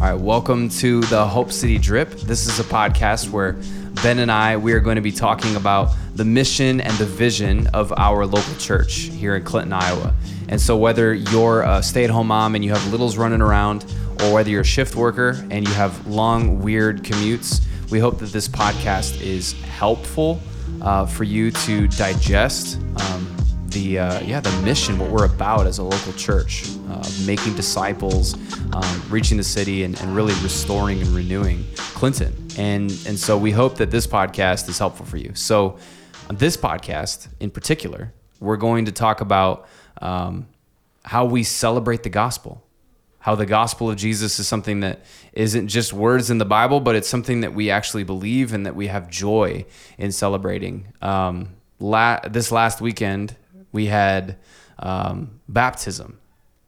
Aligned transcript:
All 0.00 0.04
right, 0.04 0.14
welcome 0.14 0.68
to 0.68 1.00
the 1.00 1.26
Hope 1.26 1.50
City 1.50 1.76
Drip. 1.76 2.10
This 2.20 2.46
is 2.46 2.60
a 2.60 2.62
podcast 2.62 3.30
where 3.30 3.56
Ben 4.00 4.20
and 4.20 4.30
I 4.30 4.56
we 4.56 4.72
are 4.72 4.78
going 4.78 4.94
to 4.94 5.02
be 5.02 5.10
talking 5.10 5.56
about 5.56 5.92
the 6.14 6.24
mission 6.24 6.80
and 6.80 6.96
the 6.98 7.04
vision 7.04 7.66
of 7.74 7.92
our 7.96 8.24
local 8.24 8.54
church 8.60 8.92
here 8.94 9.34
in 9.34 9.42
Clinton, 9.42 9.72
Iowa. 9.72 10.14
And 10.48 10.60
so 10.60 10.76
whether 10.76 11.12
you're 11.12 11.62
a 11.62 11.82
stay-at-home 11.82 12.28
mom 12.28 12.54
and 12.54 12.64
you 12.64 12.70
have 12.70 12.92
littles 12.92 13.16
running 13.16 13.40
around 13.40 13.92
or 14.22 14.34
whether 14.34 14.48
you're 14.48 14.60
a 14.60 14.64
shift 14.64 14.94
worker 14.94 15.30
and 15.50 15.66
you 15.66 15.74
have 15.74 16.06
long 16.06 16.60
weird 16.60 17.02
commutes, 17.02 17.66
we 17.90 17.98
hope 17.98 18.20
that 18.20 18.30
this 18.30 18.46
podcast 18.46 19.20
is 19.20 19.54
helpful 19.62 20.40
uh, 20.80 21.06
for 21.06 21.24
you 21.24 21.50
to 21.50 21.88
digest 21.88 22.76
um, 22.76 23.07
the 23.70 23.98
uh, 23.98 24.20
yeah 24.20 24.40
the 24.40 24.62
mission, 24.62 24.98
what 24.98 25.10
we're 25.10 25.26
about 25.26 25.66
as 25.66 25.78
a 25.78 25.82
local 25.82 26.12
church, 26.14 26.64
uh, 26.90 27.08
making 27.26 27.54
disciples, 27.54 28.34
um, 28.72 29.02
reaching 29.08 29.36
the 29.36 29.44
city, 29.44 29.84
and, 29.84 30.00
and 30.00 30.14
really 30.14 30.34
restoring 30.42 31.00
and 31.00 31.08
renewing 31.08 31.64
Clinton. 31.76 32.34
And 32.56 32.90
and 33.06 33.18
so 33.18 33.36
we 33.36 33.50
hope 33.50 33.76
that 33.76 33.90
this 33.90 34.06
podcast 34.06 34.68
is 34.68 34.78
helpful 34.78 35.06
for 35.06 35.16
you. 35.16 35.32
So 35.34 35.78
on 36.28 36.36
this 36.36 36.56
podcast 36.56 37.28
in 37.40 37.50
particular, 37.50 38.12
we're 38.40 38.56
going 38.56 38.86
to 38.86 38.92
talk 38.92 39.20
about 39.20 39.68
um, 40.00 40.46
how 41.04 41.24
we 41.24 41.42
celebrate 41.42 42.02
the 42.02 42.10
gospel. 42.10 42.62
How 43.20 43.34
the 43.34 43.46
gospel 43.46 43.90
of 43.90 43.96
Jesus 43.96 44.38
is 44.38 44.46
something 44.46 44.80
that 44.80 45.00
isn't 45.32 45.68
just 45.68 45.92
words 45.92 46.30
in 46.30 46.38
the 46.38 46.44
Bible, 46.44 46.80
but 46.80 46.94
it's 46.94 47.08
something 47.08 47.40
that 47.40 47.52
we 47.52 47.68
actually 47.68 48.04
believe 48.04 48.54
and 48.54 48.64
that 48.64 48.76
we 48.76 48.86
have 48.86 49.10
joy 49.10 49.66
in 49.98 50.12
celebrating. 50.12 50.86
Um, 51.02 51.56
la- 51.80 52.20
this 52.28 52.52
last 52.52 52.80
weekend, 52.80 53.36
we 53.72 53.86
had 53.86 54.36
um, 54.78 55.40
baptism. 55.48 56.18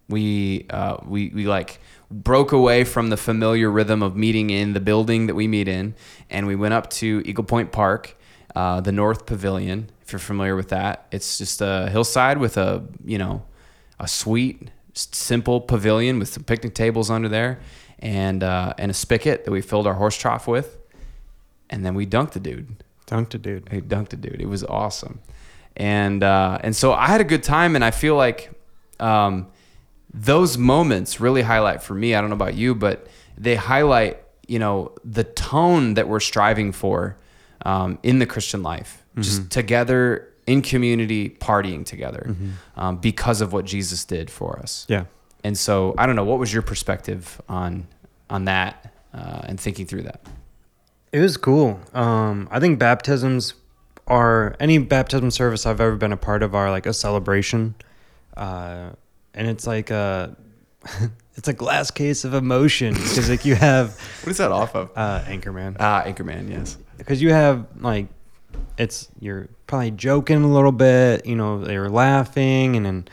We 0.09 0.67
uh, 0.71 0.99
we 1.07 1.29
we 1.29 1.47
like 1.47 1.81
broke 2.11 2.53
away 2.53 2.85
from 2.85 3.11
the 3.11 3.17
familiar 3.17 3.71
rhythm 3.71 4.03
of 4.03 4.17
meeting 4.17 4.51
in 4.51 4.73
the 4.73 4.81
building 4.81 5.27
that 5.29 5.35
we 5.35 5.47
meet 5.47 5.69
in, 5.69 5.95
and 6.29 6.47
we 6.47 6.57
went 6.57 6.75
up 6.75 6.91
to 6.91 7.23
Eagle 7.25 7.45
Point 7.45 7.71
Park, 7.71 8.17
uh, 8.57 8.81
the 8.81 8.93
North 8.93 9.27
Pavilion. 9.27 9.91
If 10.03 10.13
you're 10.13 10.19
familiar 10.19 10.57
with 10.57 10.71
that, 10.71 11.07
it's 11.13 11.39
just 11.39 11.61
a 11.61 11.89
hillside 11.91 12.39
with 12.39 12.57
a 12.57 12.85
you 13.05 13.19
know 13.19 13.45
a 14.01 14.09
sweet, 14.09 14.71
simple 14.95 15.61
pavilion 15.61 16.19
with 16.19 16.31
some 16.31 16.43
picnic 16.43 16.75
tables 16.75 17.09
under 17.09 17.29
there, 17.29 17.61
and 18.01 18.43
uh, 18.43 18.75
and 18.79 18.91
a 18.91 18.95
spigot 18.95 19.45
that 19.45 19.53
we 19.53 19.61
filled 19.61 19.87
our 19.87 19.95
horse 19.95 20.17
trough 20.17 20.49
with, 20.49 20.77
and 21.69 21.87
then 21.87 21.95
we 21.95 22.05
dunked 22.05 22.33
the 22.33 22.41
dude. 22.41 22.83
Dunked 23.07 23.35
a 23.35 23.39
dude. 23.39 23.69
He 23.71 23.81
dunked 23.81 24.13
a 24.13 24.17
dude. 24.17 24.41
It 24.41 24.49
was 24.49 24.65
awesome 24.65 25.21
and 25.77 26.23
uh, 26.23 26.59
and 26.63 26.75
so 26.75 26.93
I 26.93 27.07
had 27.07 27.21
a 27.21 27.25
good 27.25 27.43
time, 27.43 27.75
and 27.75 27.85
I 27.85 27.91
feel 27.91 28.17
like 28.17 28.51
um, 28.99 29.49
those 30.13 30.59
moments 30.59 31.21
really 31.21 31.43
highlight 31.43 31.83
for 31.83 31.95
me. 31.95 32.15
I 32.15 32.21
don't 32.21 32.31
know 32.31 32.37
about 32.37 32.55
you, 32.55 32.75
but 32.75 33.07
they 33.39 33.57
highlight 33.57 34.19
you 34.47 34.59
know 34.59 34.93
the 35.05 35.25
tone 35.25 35.95
that 35.95 36.09
we're 36.09 36.21
striving 36.21 36.73
for 36.73 37.17
um, 37.65 37.99
in 38.03 38.19
the 38.19 38.27
Christian 38.27 38.63
life, 38.63 39.05
mm-hmm. 39.13 39.23
just 39.23 39.51
together 39.51 40.29
in 40.47 40.63
community, 40.63 41.31
partying 41.31 41.85
together, 41.85 42.27
mm-hmm. 42.29 42.51
um, 42.77 42.97
because 42.97 43.41
of 43.41 43.53
what 43.53 43.65
Jesus 43.65 44.05
did 44.05 44.31
for 44.31 44.59
us. 44.59 44.87
Yeah. 44.89 45.05
And 45.45 45.57
so 45.57 45.95
I 45.97 46.07
don't 46.07 46.17
know. 46.17 46.25
What 46.25 46.39
was 46.39 46.53
your 46.53 46.63
perspective 46.63 47.41
on 47.49 47.87
on 48.29 48.45
that 48.47 48.93
uh, 49.15 49.43
and 49.45 49.59
thinking 49.59 49.87
through 49.87 50.03
that? 50.03 50.21
It 51.13 51.21
was 51.21 51.37
cool. 51.37 51.81
Um, 51.93 52.49
I 52.51 52.61
think 52.61 52.79
baptisms 52.79 53.55
are 54.11 54.57
any 54.61 54.79
baptism 54.79 55.31
service 55.31 55.65
I've 55.65 55.81
ever 55.81 55.97
been 55.97 56.13
a 56.13 56.17
part 56.17 56.43
of 56.43 56.55
are 56.55 56.71
like 56.71 56.85
a 56.85 56.93
celebration, 56.93 57.75
uh, 58.37 58.91
and 59.33 59.49
it's 59.49 59.67
like 59.67 59.91
a 59.91 60.37
it's 61.37 61.49
a 61.49 61.53
glass 61.53 61.91
case 61.91 62.25
of 62.25 62.35
emotion 62.35 62.95
because 62.95 63.31
like 63.31 63.45
you 63.45 63.55
have 63.55 63.99
what 64.23 64.33
is 64.33 64.39
that 64.39 64.53
off 64.53 64.75
of? 64.75 64.91
Uh, 64.97 65.23
Anchorman. 65.23 65.77
Ah, 65.79 66.03
Anchorman. 66.05 66.51
Yes. 66.51 66.77
Because 66.99 67.23
you 67.23 67.31
have 67.31 67.67
like 67.79 68.09
it's 68.77 69.09
you're 69.21 69.49
probably 69.69 69.93
joking 69.93 70.43
a 70.43 70.53
little 70.53 70.73
bit. 70.73 71.25
You 71.25 71.37
know 71.37 71.65
they 71.65 71.79
were 71.79 71.91
laughing, 71.91 72.77
and 72.77 72.85
then 72.85 73.09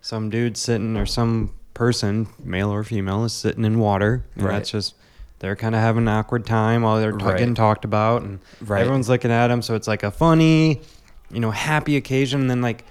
some 0.00 0.30
dude 0.30 0.56
sitting 0.56 0.96
or 0.96 1.06
some 1.06 1.52
person, 1.74 2.26
male 2.42 2.72
or 2.72 2.84
female, 2.84 3.24
is 3.24 3.34
sitting 3.34 3.64
in 3.64 3.78
water, 3.78 4.24
and 4.34 4.44
right. 4.44 4.52
that's 4.54 4.70
just 4.70 4.94
they're 5.38 5.56
kind 5.56 5.74
of 5.74 5.80
having 5.80 6.04
an 6.04 6.08
awkward 6.08 6.46
time 6.46 6.82
while 6.82 6.98
they're 6.98 7.12
right. 7.12 7.38
getting 7.38 7.54
talked 7.54 7.84
about, 7.84 8.22
and 8.22 8.40
right. 8.60 8.80
everyone's 8.80 9.08
looking 9.08 9.30
at 9.30 9.48
them. 9.48 9.62
So 9.62 9.74
it's 9.74 9.88
like 9.88 10.02
a 10.02 10.10
funny, 10.10 10.80
you 11.30 11.40
know, 11.40 11.50
happy 11.50 11.96
occasion. 11.96 12.42
And 12.42 12.50
then 12.50 12.62
like 12.62 12.84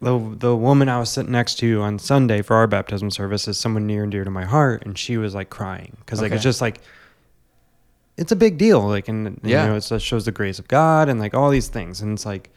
the 0.00 0.18
the 0.38 0.56
woman 0.56 0.88
I 0.88 0.98
was 0.98 1.10
sitting 1.10 1.32
next 1.32 1.56
to 1.56 1.82
on 1.82 1.98
Sunday 1.98 2.42
for 2.42 2.56
our 2.56 2.66
baptism 2.66 3.10
service 3.10 3.48
is 3.48 3.58
someone 3.58 3.86
near 3.86 4.02
and 4.02 4.12
dear 4.12 4.24
to 4.24 4.30
my 4.30 4.44
heart, 4.44 4.84
and 4.84 4.96
she 4.98 5.16
was 5.16 5.34
like 5.34 5.50
crying 5.50 5.96
because 6.00 6.20
like 6.20 6.30
okay. 6.30 6.36
it's 6.36 6.44
just 6.44 6.60
like 6.60 6.80
it's 8.16 8.32
a 8.32 8.36
big 8.36 8.58
deal, 8.58 8.86
like 8.86 9.08
and 9.08 9.40
yeah. 9.42 9.64
you 9.64 9.70
know 9.70 9.76
it 9.76 10.02
shows 10.02 10.24
the 10.24 10.32
grace 10.32 10.58
of 10.58 10.68
God 10.68 11.08
and 11.08 11.18
like 11.18 11.34
all 11.34 11.50
these 11.50 11.68
things, 11.68 12.02
and 12.02 12.12
it's 12.12 12.26
like 12.26 12.50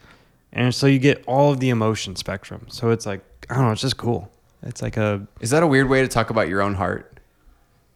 and 0.52 0.74
so 0.74 0.86
you 0.86 0.98
get 0.98 1.22
all 1.26 1.52
of 1.52 1.60
the 1.60 1.70
emotion 1.70 2.16
spectrum. 2.16 2.66
So 2.68 2.90
it's 2.90 3.06
like 3.06 3.22
I 3.48 3.54
don't 3.54 3.64
know, 3.64 3.72
it's 3.72 3.80
just 3.80 3.96
cool. 3.96 4.30
It's 4.62 4.82
like 4.82 4.96
a. 4.96 5.26
Is 5.40 5.50
that 5.50 5.62
a 5.62 5.66
weird 5.66 5.88
way 5.88 6.02
to 6.02 6.08
talk 6.08 6.30
about 6.30 6.48
your 6.48 6.60
own 6.60 6.74
heart? 6.74 7.19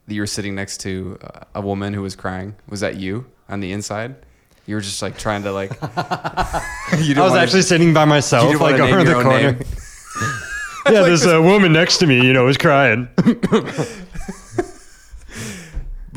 You 0.06 0.20
were 0.20 0.26
sitting 0.26 0.54
next 0.54 0.78
to 0.78 1.18
uh, 1.22 1.40
a 1.54 1.60
woman 1.60 1.94
who 1.94 2.02
was 2.02 2.16
crying. 2.16 2.54
Was 2.68 2.80
that 2.80 2.96
you 2.96 3.26
on 3.48 3.60
the 3.60 3.72
inside? 3.72 4.16
You 4.66 4.76
were 4.76 4.80
just 4.80 5.02
like 5.02 5.18
trying 5.18 5.42
to 5.42 5.52
like. 5.52 5.70
you 5.80 7.14
I 7.14 7.20
was 7.20 7.34
actually 7.34 7.60
to, 7.60 7.68
sitting 7.68 7.92
by 7.92 8.04
myself, 8.04 8.60
like 8.60 8.80
over 8.80 9.04
the 9.04 9.14
corner. 9.14 9.58
yeah, 10.86 11.00
like 11.00 11.06
there's 11.06 11.26
a 11.26 11.40
woman 11.40 11.72
next 11.72 11.98
to 11.98 12.06
me, 12.06 12.24
you 12.24 12.32
know, 12.32 12.44
was 12.44 12.56
crying. 12.56 13.08
but 13.16 14.04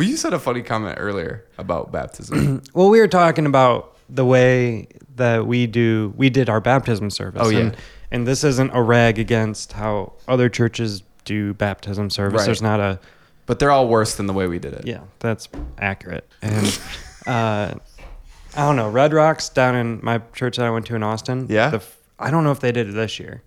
you 0.06 0.16
said 0.16 0.34
a 0.34 0.40
funny 0.40 0.62
comment 0.62 0.98
earlier 1.00 1.46
about 1.58 1.92
baptism. 1.92 2.62
well, 2.74 2.90
we 2.90 3.00
were 3.00 3.08
talking 3.08 3.46
about 3.46 3.98
the 4.10 4.26
way 4.26 4.88
that 5.16 5.46
we 5.46 5.68
do, 5.68 6.14
we 6.16 6.30
did 6.30 6.50
our 6.50 6.62
baptism 6.62 7.10
service. 7.10 7.42
Oh 7.44 7.50
yeah. 7.50 7.60
And, 7.60 7.78
and 8.12 8.28
this 8.28 8.46
isn't 8.46 8.72
a 8.74 8.82
rag 8.82 9.20
against 9.20 9.74
how 9.74 10.14
other 10.28 10.48
churches 10.48 11.04
do 11.26 11.54
baptism 11.54 12.10
service. 12.10 12.40
Right. 12.40 12.46
There's 12.46 12.62
not 12.62 12.80
a 12.80 13.00
but 13.48 13.58
they're 13.58 13.72
all 13.72 13.88
worse 13.88 14.16
than 14.16 14.28
the 14.28 14.34
way 14.34 14.46
we 14.46 14.60
did 14.60 14.74
it. 14.74 14.86
Yeah, 14.86 15.02
that's 15.18 15.50
accurate. 15.80 16.30
And 16.44 16.80
uh, 17.26 17.74
I 18.56 18.62
don't 18.62 18.76
know, 18.76 18.90
Red 18.90 19.14
Rocks 19.14 19.50
down 19.50 19.74
in 19.76 20.00
my 20.04 20.20
church 20.34 20.58
that 20.58 20.66
I 20.66 20.70
went 20.70 20.86
to 20.88 20.96
in 20.96 21.02
Austin. 21.02 21.48
Yeah. 21.50 21.70
The, 21.70 21.84
I 22.20 22.30
don't 22.30 22.44
know 22.44 22.52
if 22.52 22.60
they 22.60 22.72
did 22.72 22.90
it 22.90 22.94
this 22.94 23.20
year, 23.20 23.42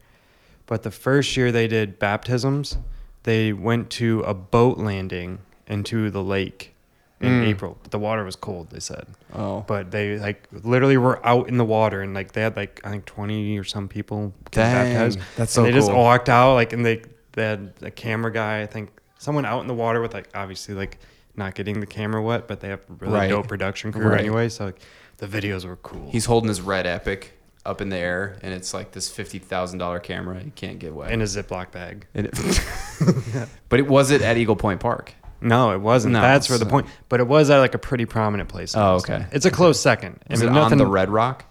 but 0.67 0.83
the 0.83 0.91
first 0.91 1.37
year 1.37 1.53
they 1.53 1.69
did 1.69 1.99
baptisms, 1.99 2.79
they 3.23 3.53
went 3.53 3.91
to 3.91 4.23
a 4.23 4.35
boat 4.35 4.79
landing 4.79 5.39
into 5.67 6.11
the 6.11 6.23
lake 6.23 6.75
in 7.21 7.43
mm. 7.43 7.49
April. 7.49 7.79
But 7.83 7.91
the 7.91 7.99
water 7.99 8.25
was 8.25 8.37
cold, 8.37 8.71
they 8.71 8.81
said. 8.81 9.07
Oh. 9.35 9.65
But 9.67 9.91
they 9.91 10.19
like 10.19 10.49
literally 10.51 10.97
were 10.97 11.25
out 11.27 11.49
in 11.49 11.59
the 11.59 11.65
water 11.65 12.01
and 12.01 12.15
like 12.15 12.33
they 12.33 12.41
had 12.41 12.57
like 12.57 12.81
I 12.85 12.91
think 12.91 13.05
twenty 13.05 13.59
or 13.59 13.65
some 13.65 13.89
people 13.89 14.33
Dang, 14.51 14.95
baptized. 14.95 15.19
That's 15.37 15.53
so 15.53 15.65
and 15.65 15.69
they 15.69 15.79
cool. 15.79 15.89
just 15.89 15.93
walked 15.93 16.29
out 16.29 16.55
like 16.55 16.73
and 16.73 16.87
they 16.87 17.03
they 17.33 17.43
had 17.43 17.75
a 17.83 17.91
camera 17.91 18.33
guy 18.33 18.63
I 18.63 18.67
think 18.67 18.91
someone 19.21 19.45
out 19.45 19.61
in 19.61 19.67
the 19.67 19.75
water 19.75 20.01
with 20.01 20.15
like 20.15 20.29
obviously 20.35 20.75
like 20.75 20.99
not 21.37 21.55
getting 21.55 21.81
the 21.81 21.87
camera 21.87 22.21
wet, 22.23 22.49
but 22.49 22.61
they 22.61 22.69
have 22.69 22.81
really 22.99 23.15
right. 23.15 23.29
dope 23.29 23.47
production 23.47 23.93
crew 23.93 24.09
right. 24.09 24.21
anyway. 24.21 24.49
So 24.49 24.65
like, 24.67 24.81
the 25.19 25.27
videos 25.27 25.65
were 25.65 25.77
cool. 25.77 26.11
He's 26.11 26.25
holding 26.25 26.49
his 26.49 26.61
red 26.61 26.87
epic 26.87 27.39
up 27.65 27.83
in 27.83 27.91
the 27.91 27.99
air, 27.99 28.39
and 28.43 28.55
it's 28.55 28.73
like 28.73 28.93
this 28.93 29.11
fifty 29.11 29.39
thousand 29.39 29.79
dollar 29.79 30.01
camera. 30.01 30.43
You 30.43 30.51
can't 30.51 30.79
get 30.79 30.95
wet 30.95 31.13
in 31.13 31.21
a 31.21 31.25
Ziploc 31.25 31.71
bag. 31.71 32.07
It, 32.15 32.33
but 33.69 33.79
it 33.79 33.87
was 33.87 34.11
it 34.11 34.23
at 34.23 34.39
Eagle 34.39 34.57
Point 34.57 34.81
Park. 34.81 35.15
No, 35.43 35.73
it 35.73 35.81
wasn't. 35.81 36.15
No, 36.15 36.21
That's 36.21 36.47
for 36.47 36.59
the 36.59 36.67
point. 36.67 36.87
But 37.09 37.21
it 37.21 37.27
was 37.27 37.49
at 37.51 37.59
like 37.59 37.75
a 37.75 37.79
pretty 37.79 38.05
prominent 38.05 38.49
place. 38.49 38.75
Oh, 38.77 38.97
okay. 38.97 39.27
It's 39.33 39.47
a 39.47 39.51
close 39.51 39.81
second. 39.81 40.23
Is 40.29 40.43
I 40.43 40.45
mean, 40.45 40.53
it 40.53 40.59
nothing, 40.59 40.73
on 40.73 40.79
the 40.79 40.87
Red 40.87 41.09
Rock? 41.09 41.47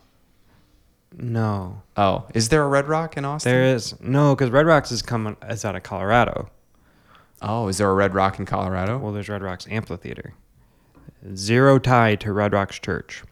No. 1.17 1.81
Oh, 1.97 2.25
is 2.35 2.49
there 2.49 2.63
a 2.63 2.67
Red 2.67 2.87
Rock 2.87 3.17
in 3.17 3.25
Austin? 3.25 3.51
There 3.51 3.63
is 3.63 3.99
no, 3.99 4.35
because 4.35 4.51
Red 4.51 4.67
Rocks 4.67 4.91
is 4.91 5.01
coming 5.01 5.37
is 5.49 5.65
out 5.65 5.75
of 5.75 5.81
Colorado. 5.81 6.49
Oh, 7.41 7.67
is 7.67 7.77
there 7.77 7.89
a 7.89 7.93
Red 7.93 8.13
Rock 8.13 8.39
in 8.39 8.45
Colorado? 8.45 8.97
Well, 8.97 9.13
there's 9.13 9.29
Red 9.29 9.41
Rocks 9.41 9.67
Amphitheater. 9.69 10.33
Zero 11.35 11.79
tie 11.79 12.15
to 12.15 12.33
Red 12.33 12.53
Rocks 12.53 12.79
Church. 12.79 13.23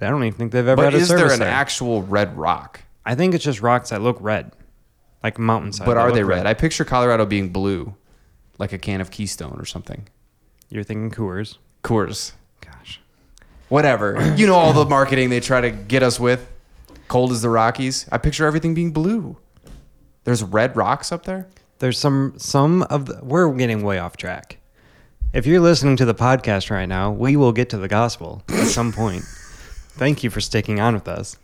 I 0.00 0.08
don't 0.08 0.24
even 0.24 0.38
think 0.38 0.52
they've 0.52 0.66
ever 0.66 0.76
but 0.76 0.92
had 0.92 0.94
a 0.94 1.04
service 1.04 1.10
is 1.10 1.28
there 1.28 1.32
an 1.34 1.40
there. 1.40 1.48
actual 1.48 2.02
Red 2.02 2.36
Rock? 2.36 2.82
I 3.04 3.14
think 3.14 3.34
it's 3.34 3.44
just 3.44 3.60
rocks 3.60 3.90
that 3.90 4.00
look 4.00 4.16
red, 4.20 4.52
like 5.22 5.38
mountainside. 5.38 5.86
But 5.86 5.98
are 5.98 6.12
they 6.12 6.24
red? 6.24 6.38
red? 6.38 6.46
I 6.46 6.54
picture 6.54 6.84
Colorado 6.84 7.26
being 7.26 7.50
blue, 7.50 7.94
like 8.58 8.72
a 8.72 8.78
can 8.78 9.00
of 9.00 9.10
Keystone 9.10 9.56
or 9.58 9.66
something. 9.66 10.08
You're 10.70 10.84
thinking 10.84 11.10
Coors. 11.10 11.58
Coors. 11.82 12.32
Gosh. 12.60 13.00
Whatever. 13.68 14.34
you 14.36 14.46
know 14.46 14.54
all 14.54 14.72
the 14.72 14.86
marketing 14.86 15.28
they 15.28 15.40
try 15.40 15.60
to 15.60 15.70
get 15.70 16.02
us 16.02 16.18
with. 16.18 16.50
Cold 17.08 17.32
as 17.32 17.42
the 17.42 17.50
Rockies. 17.50 18.08
I 18.12 18.18
picture 18.18 18.46
everything 18.46 18.72
being 18.72 18.92
blue. 18.92 19.36
There's 20.24 20.42
red 20.42 20.76
rocks 20.76 21.10
up 21.12 21.24
there 21.24 21.48
there's 21.80 21.98
some 21.98 22.34
some 22.38 22.82
of 22.84 23.06
the, 23.06 23.18
we're 23.22 23.52
getting 23.54 23.82
way 23.82 23.98
off 23.98 24.16
track. 24.16 24.58
If 25.32 25.46
you're 25.46 25.60
listening 25.60 25.96
to 25.96 26.04
the 26.04 26.14
podcast 26.14 26.70
right 26.70 26.86
now, 26.88 27.10
we 27.12 27.36
will 27.36 27.52
get 27.52 27.68
to 27.70 27.76
the 27.78 27.88
gospel 27.88 28.42
at 28.48 28.66
some 28.66 28.92
point. 28.92 29.22
Thank 29.92 30.24
you 30.24 30.30
for 30.30 30.40
sticking 30.40 30.80
on 30.80 30.94
with 30.94 31.06
us. 31.08 31.36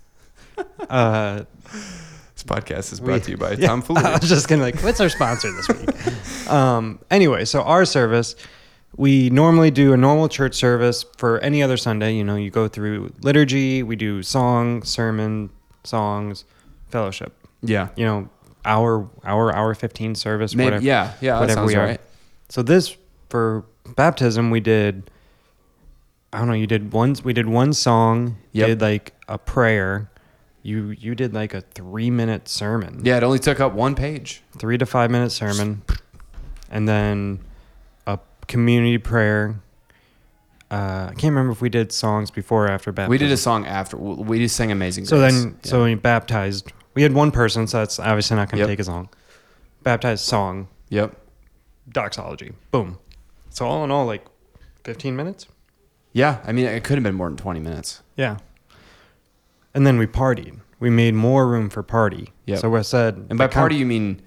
Uh, 0.88 1.42
This 1.62 2.42
podcast 2.44 2.92
is 2.92 3.00
brought 3.00 3.14
We- 3.14 3.20
to 3.20 3.30
you 3.32 3.36
by 3.36 3.52
Yeah, 3.58 3.68
Tom 3.68 3.82
I 3.96 4.18
was 4.18 4.28
just 4.28 4.48
gonna 4.48 4.62
like, 4.62 4.80
what's 4.82 5.00
our 5.00 5.08
sponsor 5.08 5.50
this 5.52 5.68
week? 5.68 6.50
um, 6.50 6.98
anyway, 7.10 7.44
so 7.44 7.62
our 7.62 7.84
service, 7.84 8.34
we 8.96 9.30
normally 9.30 9.70
do 9.70 9.92
a 9.92 9.96
normal 9.96 10.28
church 10.28 10.54
service 10.54 11.04
for 11.16 11.38
any 11.40 11.62
other 11.62 11.76
Sunday. 11.76 12.14
You 12.14 12.24
know, 12.24 12.36
you 12.36 12.50
go 12.50 12.66
through 12.68 13.12
liturgy, 13.20 13.82
we 13.82 13.96
do 13.96 14.22
song, 14.22 14.82
sermon, 14.82 15.50
songs, 15.84 16.44
fellowship. 16.88 17.34
yeah. 17.62 17.88
You 17.96 18.04
know, 18.06 18.28
hour, 18.66 19.08
hour, 19.24 19.54
hour 19.54 19.74
fifteen 19.74 20.14
service, 20.14 20.54
Maybe, 20.54 20.66
whatever. 20.66 20.84
yeah, 20.84 21.12
yeah, 21.20 21.40
whatever 21.40 21.60
sounds 21.60 21.68
we 21.68 21.76
are. 21.76 21.86
right. 21.86 22.00
So 22.48 22.62
this 22.62 22.96
for 23.28 23.64
baptism, 23.94 24.50
we 24.50 24.60
did. 24.60 25.10
I 26.32 26.38
don't 26.38 26.48
know. 26.48 26.54
You 26.54 26.66
did 26.66 26.92
one. 26.92 27.16
We 27.24 27.32
did 27.32 27.46
one 27.48 27.72
song. 27.72 28.36
Yep. 28.52 28.66
Did 28.66 28.80
like 28.82 29.14
a 29.28 29.38
prayer. 29.38 30.10
You 30.62 30.90
you 30.90 31.14
did 31.14 31.32
like 31.32 31.54
a 31.54 31.60
three 31.60 32.10
minute 32.10 32.48
sermon. 32.48 33.00
Yeah, 33.04 33.16
it 33.16 33.22
only 33.22 33.38
took 33.38 33.60
up 33.60 33.72
one 33.72 33.94
page. 33.94 34.42
Three 34.58 34.76
to 34.76 34.84
five 34.84 35.10
minute 35.10 35.30
sermon, 35.30 35.82
and 36.70 36.88
then 36.88 37.40
a 38.06 38.18
community 38.48 38.98
prayer. 38.98 39.60
Uh, 40.68 41.06
I 41.10 41.14
can't 41.14 41.30
remember 41.30 41.52
if 41.52 41.60
we 41.60 41.68
did 41.68 41.92
songs 41.92 42.32
before 42.32 42.66
or 42.66 42.70
after 42.70 42.90
baptism. 42.90 43.10
We 43.10 43.18
did 43.18 43.30
a 43.30 43.36
song 43.36 43.64
after. 43.66 43.96
We 43.96 44.40
just 44.40 44.56
sang 44.56 44.72
Amazing 44.72 45.04
Grace. 45.04 45.10
So 45.10 45.18
then, 45.20 45.58
so 45.62 45.84
we 45.84 45.94
baptized. 45.94 46.72
We 46.96 47.02
had 47.02 47.12
one 47.12 47.30
person, 47.30 47.66
so 47.68 47.78
that's 47.78 48.00
obviously 48.00 48.36
not 48.36 48.48
going 48.50 48.56
to 48.56 48.62
Yep. 48.62 48.68
take 48.68 48.80
as 48.80 48.88
long. 48.88 49.08
Baptized 49.84 50.24
song, 50.24 50.66
Yep. 50.88 51.14
doxology, 51.88 52.52
boom. 52.72 52.98
So 53.50 53.66
all 53.66 53.84
in 53.84 53.90
all, 53.92 54.06
like 54.06 54.24
fifteen 54.82 55.14
minutes. 55.14 55.46
Yeah, 56.12 56.38
I 56.44 56.52
mean, 56.52 56.64
it 56.66 56.82
could 56.82 56.96
have 56.96 57.04
been 57.04 57.14
more 57.14 57.28
than 57.28 57.36
20 57.36 57.60
minutes. 57.60 58.02
Yeah. 58.16 58.38
And 59.74 59.86
then 59.86 59.98
we 59.98 60.06
partied. 60.06 60.58
We 60.80 60.88
made 60.88 61.12
more 61.14 61.46
room 61.46 61.68
for 61.68 61.82
party. 61.82 62.32
Yep. 62.46 62.58
So 62.60 62.74
I 62.74 62.80
said, 62.82 63.26
And 63.28 63.38
by 63.38 63.46
the 63.48 63.52
party, 63.52 63.76
you 63.76 63.84
mean 63.84 64.22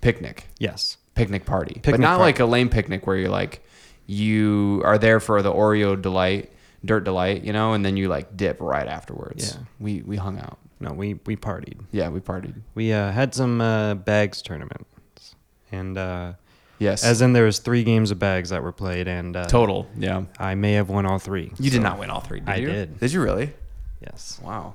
picnic. 0.00 0.46
yes, 0.58 0.98
Picnic 1.16 1.44
party. 1.44 1.74
but 1.74 1.82
Picnic 1.82 2.00
not 2.00 2.18
party. 2.18 2.22
like 2.22 2.38
a 2.40 2.44
lame 2.46 2.68
picnic 2.68 3.06
where 3.08 3.16
you're 3.16 3.28
like, 3.28 3.64
you 4.06 4.80
are 4.84 4.98
there 4.98 5.18
for 5.18 5.42
the 5.42 5.52
Oreo 5.52 6.00
delight, 6.00 6.52
dirt 6.84 7.02
delight, 7.04 7.42
you 7.42 7.52
know, 7.52 7.72
and 7.72 7.84
then 7.84 7.96
you 7.96 8.06
like 8.08 8.36
dip 8.36 8.60
right 8.60 8.86
afterwards. 8.86 9.54
Yeah. 9.56 9.62
We, 9.80 10.02
we 10.02 10.16
hung 10.16 10.38
out. 10.38 10.58
No, 10.82 10.92
we 10.92 11.14
we 11.26 11.36
partied. 11.36 11.78
Yeah, 11.92 12.08
we 12.10 12.20
partied. 12.20 12.54
We 12.74 12.92
uh, 12.92 13.10
had 13.12 13.34
some 13.34 13.60
uh, 13.60 13.94
bags 13.94 14.42
tournaments, 14.42 15.34
and 15.70 15.96
uh, 15.96 16.32
Yes. 16.78 17.04
as 17.04 17.22
in 17.22 17.32
there 17.32 17.44
was 17.44 17.60
three 17.60 17.84
games 17.84 18.10
of 18.10 18.18
bags 18.18 18.50
that 18.50 18.62
were 18.62 18.72
played, 18.72 19.06
and 19.08 19.36
uh, 19.36 19.44
Total. 19.46 19.86
Yeah. 19.96 20.24
I 20.38 20.54
may 20.56 20.72
have 20.72 20.88
won 20.90 21.06
all 21.06 21.18
three. 21.20 21.52
You 21.58 21.70
did 21.70 21.80
not 21.82 21.98
win 21.98 22.10
all 22.10 22.20
three, 22.20 22.40
did 22.40 22.48
I 22.48 22.56
you? 22.56 22.66
did. 22.66 22.98
Did 22.98 23.12
you 23.12 23.22
really? 23.22 23.52
Yes. 24.00 24.40
Wow. 24.42 24.74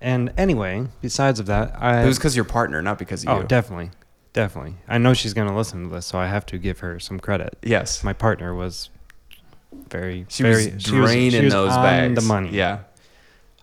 And 0.00 0.32
anyway, 0.36 0.86
besides 1.00 1.38
of 1.38 1.46
that, 1.46 1.80
I 1.80 2.02
it 2.02 2.06
was 2.06 2.18
because 2.18 2.34
your 2.34 2.44
partner, 2.44 2.82
not 2.82 2.98
because 2.98 3.22
of 3.22 3.28
oh 3.30 3.40
you. 3.42 3.46
definitely, 3.46 3.90
definitely. 4.32 4.74
I 4.88 4.98
know 4.98 5.14
she's 5.14 5.32
gonna 5.32 5.56
listen 5.56 5.84
to 5.88 5.94
this, 5.94 6.06
so 6.06 6.18
I 6.18 6.26
have 6.26 6.44
to 6.46 6.58
give 6.58 6.80
her 6.80 6.98
some 6.98 7.20
credit. 7.20 7.56
yes. 7.62 8.02
My 8.02 8.12
partner 8.12 8.52
was 8.52 8.90
very 9.88 10.26
she 10.28 10.42
very 10.42 10.72
was 10.72 10.82
she 10.82 10.90
was- 10.96 11.10
draining 11.10 11.30
she 11.30 11.44
was 11.44 11.52
those 11.54 11.70
bags. 11.76 12.16
the 12.20 12.26
money. 12.26 12.50
Yeah. 12.50 12.80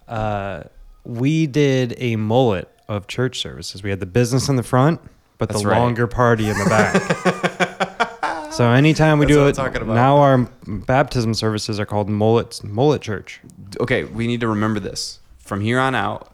uh, 0.08 0.64
we 1.04 1.48
did 1.48 1.96
a 1.98 2.16
mullet 2.16 2.70
of 2.88 3.08
church 3.08 3.40
services. 3.40 3.84
We 3.84 3.90
had 3.90 4.00
the 4.00 4.06
business 4.06 4.50
in 4.50 4.56
the 4.56 4.64
front, 4.64 5.00
but 5.38 5.50
That's 5.50 5.62
the 5.62 5.70
right. 5.70 5.80
longer 5.80 6.08
party 6.08 6.50
in 6.50 6.58
the 6.58 6.66
back. 6.66 8.52
so 8.54 8.70
anytime 8.72 9.20
we 9.20 9.26
That's 9.26 9.36
do 9.36 9.48
it, 9.48 9.54
talking 9.56 9.82
about. 9.82 9.94
now 9.96 10.18
our 10.18 10.38
baptism 10.68 11.34
services 11.34 11.80
are 11.80 11.86
called 11.86 12.10
mullet 12.10 12.64
mullet 12.64 13.02
church. 13.02 13.40
Okay, 13.80 14.04
we 14.04 14.28
need 14.28 14.42
to 14.42 14.48
remember 14.48 14.80
this. 14.80 15.20
From 15.38 15.62
here 15.62 15.80
on 15.80 15.96
out, 15.96 16.34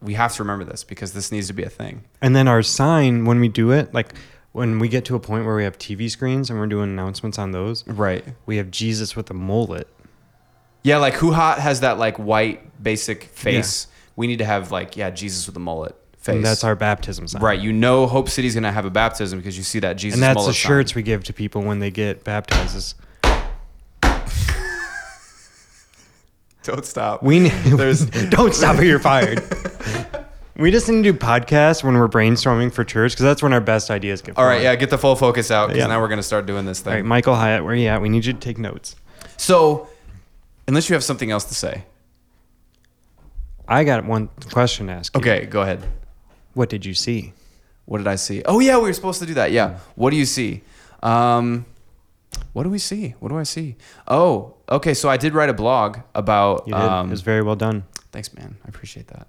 we 0.00 0.14
have 0.14 0.34
to 0.36 0.42
remember 0.42 0.64
this 0.64 0.84
because 0.84 1.12
this 1.12 1.30
needs 1.32 1.46
to 1.48 1.52
be 1.52 1.62
a 1.62 1.68
thing. 1.70 2.04
And 2.22 2.34
then 2.34 2.48
our 2.48 2.62
sign 2.62 3.24
when 3.24 3.40
we 3.40 3.48
do 3.48 3.70
it, 3.72 3.92
like 3.94 4.14
when 4.52 4.78
we 4.78 4.88
get 4.88 5.04
to 5.06 5.14
a 5.16 5.20
point 5.20 5.44
where 5.44 5.54
we 5.56 5.64
have 5.64 5.76
TV 5.78 6.10
screens 6.10 6.48
and 6.50 6.58
we're 6.58 6.66
doing 6.66 6.90
announcements 6.90 7.38
on 7.38 7.50
those, 7.52 7.86
Right. 7.86 8.24
we 8.46 8.56
have 8.56 8.70
Jesus 8.70 9.14
with 9.14 9.30
a 9.30 9.34
mullet. 9.34 9.86
Yeah, 10.82 10.98
like 10.98 11.14
Who 11.14 11.32
Hot 11.32 11.58
has 11.58 11.80
that 11.80 11.98
like 11.98 12.16
white 12.18 12.82
basic 12.82 13.24
face. 13.24 13.88
We 14.16 14.26
need 14.26 14.38
to 14.38 14.44
have 14.44 14.72
like 14.72 14.96
yeah 14.96 15.10
Jesus 15.10 15.46
with 15.46 15.54
a 15.56 15.60
mullet 15.60 15.94
face. 16.18 16.34
And 16.36 16.44
that's 16.44 16.64
our 16.64 16.74
baptism 16.74 17.28
sign. 17.28 17.40
right. 17.42 17.60
You 17.60 17.72
know 17.72 18.06
Hope 18.06 18.28
City's 18.28 18.54
gonna 18.54 18.72
have 18.72 18.84
a 18.86 18.90
baptism 18.90 19.38
because 19.38 19.56
you 19.56 19.62
see 19.62 19.78
that 19.80 19.94
Jesus. 19.94 20.16
And 20.16 20.22
that's 20.22 20.34
the 20.36 20.40
mullet 20.40 20.54
sign. 20.56 20.68
shirts 20.68 20.94
we 20.94 21.02
give 21.02 21.22
to 21.24 21.32
people 21.32 21.62
when 21.62 21.78
they 21.78 21.90
get 21.90 22.24
baptized. 22.24 22.76
is 22.76 22.94
Don't 26.62 26.84
stop. 26.84 27.22
We 27.22 27.38
need, 27.40 27.52
There's- 27.66 28.04
don't 28.30 28.52
stop 28.52 28.76
or 28.78 28.82
you're 28.84 28.98
fired. 28.98 29.40
we 30.56 30.72
just 30.72 30.88
need 30.88 31.04
to 31.04 31.12
do 31.12 31.16
podcasts 31.18 31.84
when 31.84 31.94
we're 31.94 32.08
brainstorming 32.08 32.72
for 32.72 32.82
church 32.82 33.12
because 33.12 33.22
that's 33.22 33.40
when 33.42 33.52
our 33.52 33.60
best 33.60 33.88
ideas 33.90 34.20
get. 34.20 34.36
All 34.36 34.44
right, 34.44 34.54
flowing. 34.54 34.64
yeah, 34.64 34.74
get 34.74 34.90
the 34.90 34.98
full 34.98 35.14
focus 35.14 35.52
out 35.52 35.68
because 35.68 35.78
Yeah. 35.82 35.86
now 35.86 36.00
we're 36.00 36.08
gonna 36.08 36.24
start 36.24 36.44
doing 36.46 36.64
this 36.66 36.80
thing. 36.80 36.90
All 36.90 36.96
right. 36.96 37.04
Michael 37.04 37.36
Hyatt, 37.36 37.62
where 37.64 37.74
you 37.76 37.86
at? 37.86 38.02
We 38.02 38.08
need 38.08 38.24
you 38.24 38.32
to 38.32 38.38
take 38.40 38.58
notes. 38.58 38.96
so, 39.36 39.88
unless 40.66 40.88
you 40.88 40.94
have 40.94 41.04
something 41.04 41.30
else 41.30 41.44
to 41.44 41.54
say, 41.54 41.84
I 43.68 43.84
got 43.84 44.04
one 44.04 44.28
question 44.52 44.86
to 44.88 44.92
ask 44.94 45.14
you. 45.14 45.20
okay, 45.20 45.46
go 45.46 45.62
ahead. 45.62 45.82
What 46.54 46.68
did 46.68 46.84
you 46.86 46.94
see? 46.94 47.32
What 47.84 47.98
did 47.98 48.06
I 48.06 48.16
see? 48.16 48.42
Oh 48.46 48.60
yeah, 48.60 48.76
we 48.78 48.84
were 48.84 48.92
supposed 48.92 49.20
to 49.20 49.26
do 49.26 49.34
that. 49.34 49.52
Yeah. 49.52 49.78
What 49.94 50.10
do 50.10 50.16
you 50.16 50.24
see? 50.24 50.62
Um, 51.02 51.66
what 52.52 52.62
do 52.64 52.70
we 52.70 52.78
see? 52.78 53.14
What 53.20 53.28
do 53.28 53.36
I 53.38 53.42
see? 53.44 53.76
Oh, 54.08 54.54
okay. 54.68 54.94
So 54.94 55.08
I 55.08 55.16
did 55.16 55.34
write 55.34 55.48
a 55.50 55.54
blog 55.54 55.98
about. 56.14 56.64
You 56.66 56.74
did. 56.74 56.82
Um, 56.82 57.08
it 57.08 57.10
was 57.10 57.20
very 57.22 57.42
well 57.42 57.56
done. 57.56 57.84
thanks, 58.12 58.32
man. 58.34 58.56
I 58.64 58.68
appreciate 58.68 59.08
that. 59.08 59.28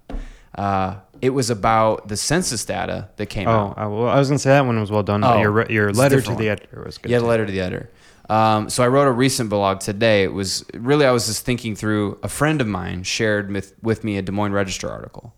Uh, 0.55 0.95
it 1.21 1.29
was 1.31 1.49
about 1.51 2.07
the 2.07 2.17
census 2.17 2.65
data 2.65 3.09
that 3.17 3.27
came 3.27 3.47
Oh, 3.47 3.51
out. 3.51 3.73
I, 3.77 3.85
well, 3.87 4.07
I 4.07 4.17
was 4.17 4.27
gonna 4.29 4.39
say 4.39 4.49
that 4.49 4.65
one 4.65 4.79
was 4.79 4.89
well 4.91 5.03
done. 5.03 5.23
Oh, 5.23 5.39
your 5.39 5.69
your 5.71 5.91
letter 5.93 6.19
to 6.21 6.35
the 6.35 6.49
editor 6.49 6.83
was 6.85 6.97
good. 6.97 7.11
Yeah, 7.11 7.19
the 7.19 7.25
letter 7.25 7.45
to 7.45 7.51
the 7.51 7.61
editor. 7.61 7.89
Um, 8.29 8.69
so 8.69 8.83
I 8.83 8.87
wrote 8.87 9.07
a 9.07 9.11
recent 9.11 9.49
blog 9.49 9.79
today. 9.79 10.23
It 10.23 10.33
was 10.33 10.65
really 10.73 11.05
I 11.05 11.11
was 11.11 11.27
just 11.27 11.45
thinking 11.45 11.75
through. 11.75 12.19
A 12.23 12.27
friend 12.27 12.59
of 12.59 12.67
mine 12.67 13.03
shared 13.03 13.51
with 13.51 13.73
with 13.81 14.03
me 14.03 14.17
a 14.17 14.21
Des 14.21 14.31
Moines 14.31 14.51
Register 14.51 14.89
article, 14.89 15.33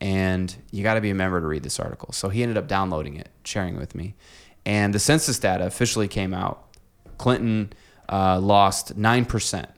and 0.00 0.54
you 0.70 0.82
got 0.82 0.94
to 0.94 1.00
be 1.00 1.10
a 1.10 1.14
member 1.14 1.40
to 1.40 1.46
read 1.46 1.62
this 1.62 1.78
article. 1.78 2.12
So 2.12 2.30
he 2.30 2.42
ended 2.42 2.56
up 2.56 2.68
downloading 2.68 3.16
it, 3.16 3.28
sharing 3.44 3.76
it 3.76 3.80
with 3.80 3.94
me, 3.94 4.14
and 4.64 4.94
the 4.94 4.98
census 4.98 5.38
data 5.38 5.66
officially 5.66 6.08
came 6.08 6.32
out. 6.32 6.68
Clinton 7.18 7.72
uh, 8.08 8.40
lost 8.40 8.96
nine 8.96 9.26
percent 9.26 9.68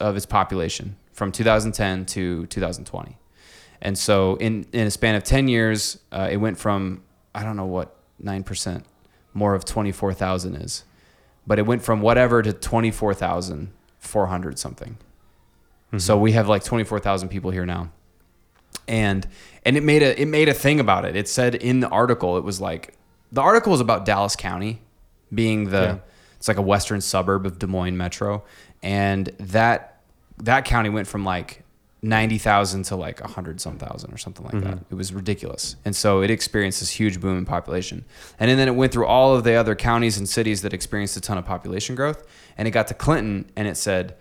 of 0.00 0.16
its 0.16 0.26
population 0.26 0.96
from 1.12 1.32
2010 1.32 2.04
to 2.06 2.46
2020, 2.46 3.16
and 3.80 3.96
so 3.96 4.36
in 4.36 4.66
in 4.72 4.86
a 4.86 4.90
span 4.90 5.14
of 5.14 5.24
10 5.24 5.48
years, 5.48 5.98
uh, 6.12 6.28
it 6.30 6.36
went 6.36 6.58
from 6.58 7.02
I 7.34 7.42
don't 7.42 7.56
know 7.56 7.64
what 7.64 7.96
nine 8.18 8.42
percent 8.42 8.84
more 9.32 9.54
of 9.54 9.64
24,000 9.64 10.54
is. 10.54 10.84
But 11.46 11.58
it 11.58 11.66
went 11.66 11.82
from 11.82 12.00
whatever 12.00 12.42
to 12.42 12.52
24,400 12.52 14.58
something. 14.58 14.96
So 15.98 16.14
mm-hmm. 16.14 16.22
we 16.22 16.32
have 16.32 16.48
like 16.48 16.64
24,000 16.64 17.28
people 17.28 17.50
here 17.50 17.66
now. 17.66 17.90
And 18.88 19.26
and 19.64 19.76
it 19.76 19.82
made 19.82 20.02
a 20.02 20.20
it 20.20 20.26
made 20.26 20.48
a 20.48 20.54
thing 20.54 20.80
about 20.80 21.04
it. 21.04 21.16
It 21.16 21.28
said 21.28 21.54
in 21.54 21.80
the 21.80 21.88
article 21.88 22.36
it 22.36 22.44
was 22.44 22.60
like 22.60 22.94
the 23.32 23.40
article 23.40 23.72
was 23.72 23.80
about 23.80 24.04
Dallas 24.04 24.36
County 24.36 24.82
being 25.32 25.70
the 25.70 25.80
Yeah. 25.80 25.96
it's 26.36 26.48
like 26.48 26.58
a 26.58 26.62
western 26.62 27.00
suburb 27.00 27.46
of 27.46 27.58
Des 27.58 27.66
Moines 27.66 27.96
Metro 27.96 28.44
and 28.82 29.26
that 29.38 30.02
that 30.38 30.64
county 30.64 30.90
went 30.90 31.08
from 31.08 31.24
like 31.24 31.63
90,000 32.04 32.82
to 32.84 32.96
like 32.96 33.20
a 33.20 33.24
100 33.24 33.60
some 33.60 33.78
thousand 33.78 34.12
or 34.12 34.18
something 34.18 34.44
like 34.44 34.54
that. 34.62 34.78
It 34.90 34.94
was 34.94 35.12
ridiculous. 35.12 35.76
And 35.84 35.96
so 35.96 36.22
it 36.22 36.30
experienced 36.30 36.80
this 36.80 36.90
huge 36.90 37.20
boom 37.20 37.38
in 37.38 37.46
population. 37.46 38.04
And 38.38 38.50
then 38.58 38.68
it 38.68 38.74
went 38.74 38.92
through 38.92 39.06
all 39.06 39.34
of 39.34 39.42
the 39.42 39.54
other 39.54 39.74
counties 39.74 40.18
and 40.18 40.28
cities 40.28 40.62
that 40.62 40.72
experienced 40.74 41.16
a 41.16 41.20
ton 41.20 41.38
of 41.38 41.46
population 41.46 41.94
growth. 41.94 42.26
And 42.58 42.68
it 42.68 42.72
got 42.72 42.88
to 42.88 42.94
Clinton 42.94 43.50
and 43.56 43.66
it 43.66 43.76
said, 43.76 44.16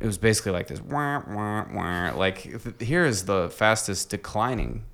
it 0.00 0.06
was 0.06 0.18
basically 0.18 0.52
like 0.52 0.68
this, 0.68 0.80
wah, 0.80 1.22
wah, 1.28 1.64
wah. 1.72 2.16
like 2.16 2.82
here 2.82 3.04
is 3.04 3.26
the 3.26 3.48
fastest 3.50 4.10
declining 4.10 4.84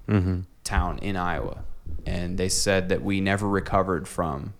town 0.64 0.98
in 0.98 1.16
Iowa. 1.16 1.64
And 2.04 2.36
they 2.36 2.48
said 2.48 2.88
that 2.88 3.02
we 3.02 3.20
never 3.20 3.48
recovered 3.48 4.06
from 4.08 4.54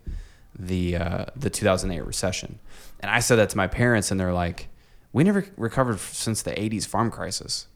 the 0.57 0.95
uh, 0.95 1.25
the 1.35 1.49
2008 1.49 2.05
recession. 2.05 2.59
And 3.01 3.11
I 3.11 3.19
said 3.19 3.35
that 3.35 3.49
to 3.49 3.57
my 3.57 3.67
parents, 3.67 4.09
and 4.09 4.19
they're 4.19 4.33
like, 4.33 4.69
"We 5.15 5.23
never 5.23 5.45
recovered 5.57 5.99
since 5.99 6.41
the 6.43 6.51
80s 6.51 6.85
farm 6.85 7.09
crisis." 7.09 7.67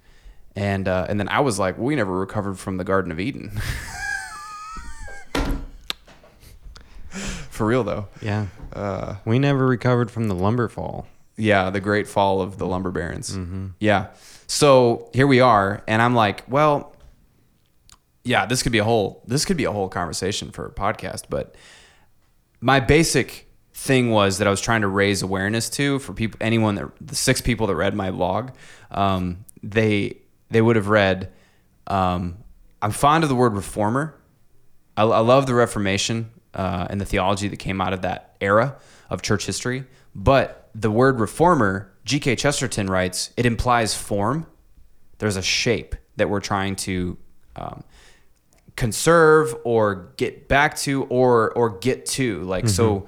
And 0.56 0.88
uh, 0.88 1.06
and 1.10 1.20
then 1.20 1.30
I 1.30 1.40
was 1.40 1.58
like, 1.60 1.78
"We 1.78 1.96
never 1.96 2.12
recovered 2.20 2.60
from 2.60 2.78
the 2.78 2.84
Garden 2.84 3.12
of 3.12 3.20
Eden." 3.20 3.60
For 7.50 7.66
real 7.66 7.84
though, 7.84 8.08
Yeah. 8.22 8.46
uh, 8.74 9.16
We 9.26 9.40
never 9.40 9.66
recovered 9.66 10.10
from 10.12 10.28
the 10.28 10.36
lumber 10.36 10.70
fall. 10.70 11.08
yeah, 11.36 11.70
the 11.70 11.80
great 11.82 12.08
fall 12.08 12.42
of 12.42 12.58
the 12.58 12.66
lumber 12.66 12.92
barons. 12.92 13.38
Yeah. 13.80 14.08
So 14.48 15.10
here 15.14 15.28
we 15.28 15.40
are, 15.42 15.84
and 15.88 16.02
I'm 16.02 16.16
like, 16.16 16.44
well, 16.48 16.96
yeah, 18.24 18.46
this 18.46 18.64
could 18.64 18.72
be 18.72 18.78
a 18.78 18.84
whole 18.84 19.24
this 19.28 19.44
could 19.46 19.58
be 19.58 19.66
a 19.66 19.72
whole 19.72 19.90
conversation 19.90 20.52
for 20.52 20.66
a 20.66 20.72
podcast, 20.72 21.24
but 21.30 21.56
my 22.62 22.80
basic 22.80 23.49
thing 23.80 24.12
was 24.12 24.38
that 24.38 24.48
I 24.48 24.52
was 24.52 24.62
trying 24.62 24.82
to 24.82 24.88
raise 24.88 25.22
awareness 25.22 25.70
to 25.72 26.00
for 26.00 26.14
people 26.14 26.38
anyone 26.42 26.76
that 26.76 26.92
the 27.00 27.16
six 27.16 27.42
people 27.42 27.68
that 27.68 27.76
read 27.76 27.96
my 27.96 28.12
blog, 28.12 28.52
um, 28.92 29.46
they 29.64 30.18
they 30.50 30.62
would 30.62 30.76
have 30.76 30.90
read 30.90 31.32
um, 31.88 32.44
I'm 32.82 32.92
fond 32.92 33.24
of 33.24 33.30
the 33.30 33.36
word 33.36 33.54
reformer. 33.54 34.16
I, 34.96 35.04
I 35.04 35.20
love 35.20 35.48
the 35.48 35.54
Reformation 35.54 36.32
uh, 36.54 36.88
and 36.90 37.00
the 37.00 37.06
theology 37.06 37.48
that 37.48 37.58
came 37.58 37.82
out 37.82 37.94
of 37.94 38.02
that 38.04 38.36
era 38.40 38.78
of 39.10 39.22
church 39.22 39.46
history. 39.46 39.86
But 40.16 40.70
the 40.76 40.92
word 40.92 41.20
reformer, 41.20 41.92
G.K. 42.06 42.36
Chesterton 42.36 42.88
writes, 42.88 43.32
it 43.38 43.46
implies 43.46 43.96
form. 43.96 44.46
There's 45.18 45.36
a 45.36 45.42
shape 45.42 45.96
that 46.16 46.30
we're 46.30 46.40
trying 46.42 46.76
to 46.78 47.18
um, 47.56 47.84
conserve 48.76 49.56
or 49.64 50.14
get 50.18 50.48
back 50.48 50.78
to 50.78 51.04
or 51.06 51.52
or 51.52 51.78
get 51.80 52.06
to. 52.06 52.42
Like 52.44 52.70
so, 52.70 53.08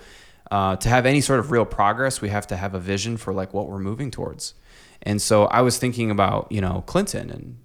uh, 0.52 0.76
to 0.76 0.90
have 0.90 1.06
any 1.06 1.22
sort 1.22 1.40
of 1.40 1.50
real 1.50 1.66
progress, 1.66 2.22
we 2.22 2.30
have 2.30 2.46
to 2.48 2.58
have 2.58 2.76
a 2.76 2.80
vision 2.80 3.18
for 3.18 3.34
like 3.34 3.54
what 3.54 3.68
we're 3.68 3.80
moving 3.80 4.12
towards. 4.12 4.54
And 5.02 5.22
so 5.22 5.46
I 5.46 5.62
was 5.62 5.80
thinking 5.80 6.12
about 6.12 6.52
you 6.52 6.62
know 6.62 6.84
Clinton 6.86 7.32
and 7.32 7.58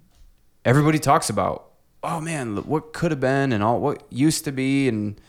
everybody 0.65 0.97
talks 0.97 1.29
about 1.29 1.71
oh 2.03 2.19
man 2.21 2.55
what 2.65 2.93
could 2.93 3.11
have 3.11 3.19
been 3.19 3.51
and 3.51 3.63
all 3.63 3.79
what 3.79 4.03
used 4.09 4.45
to 4.45 4.51
be 4.51 4.87
and 4.87 5.19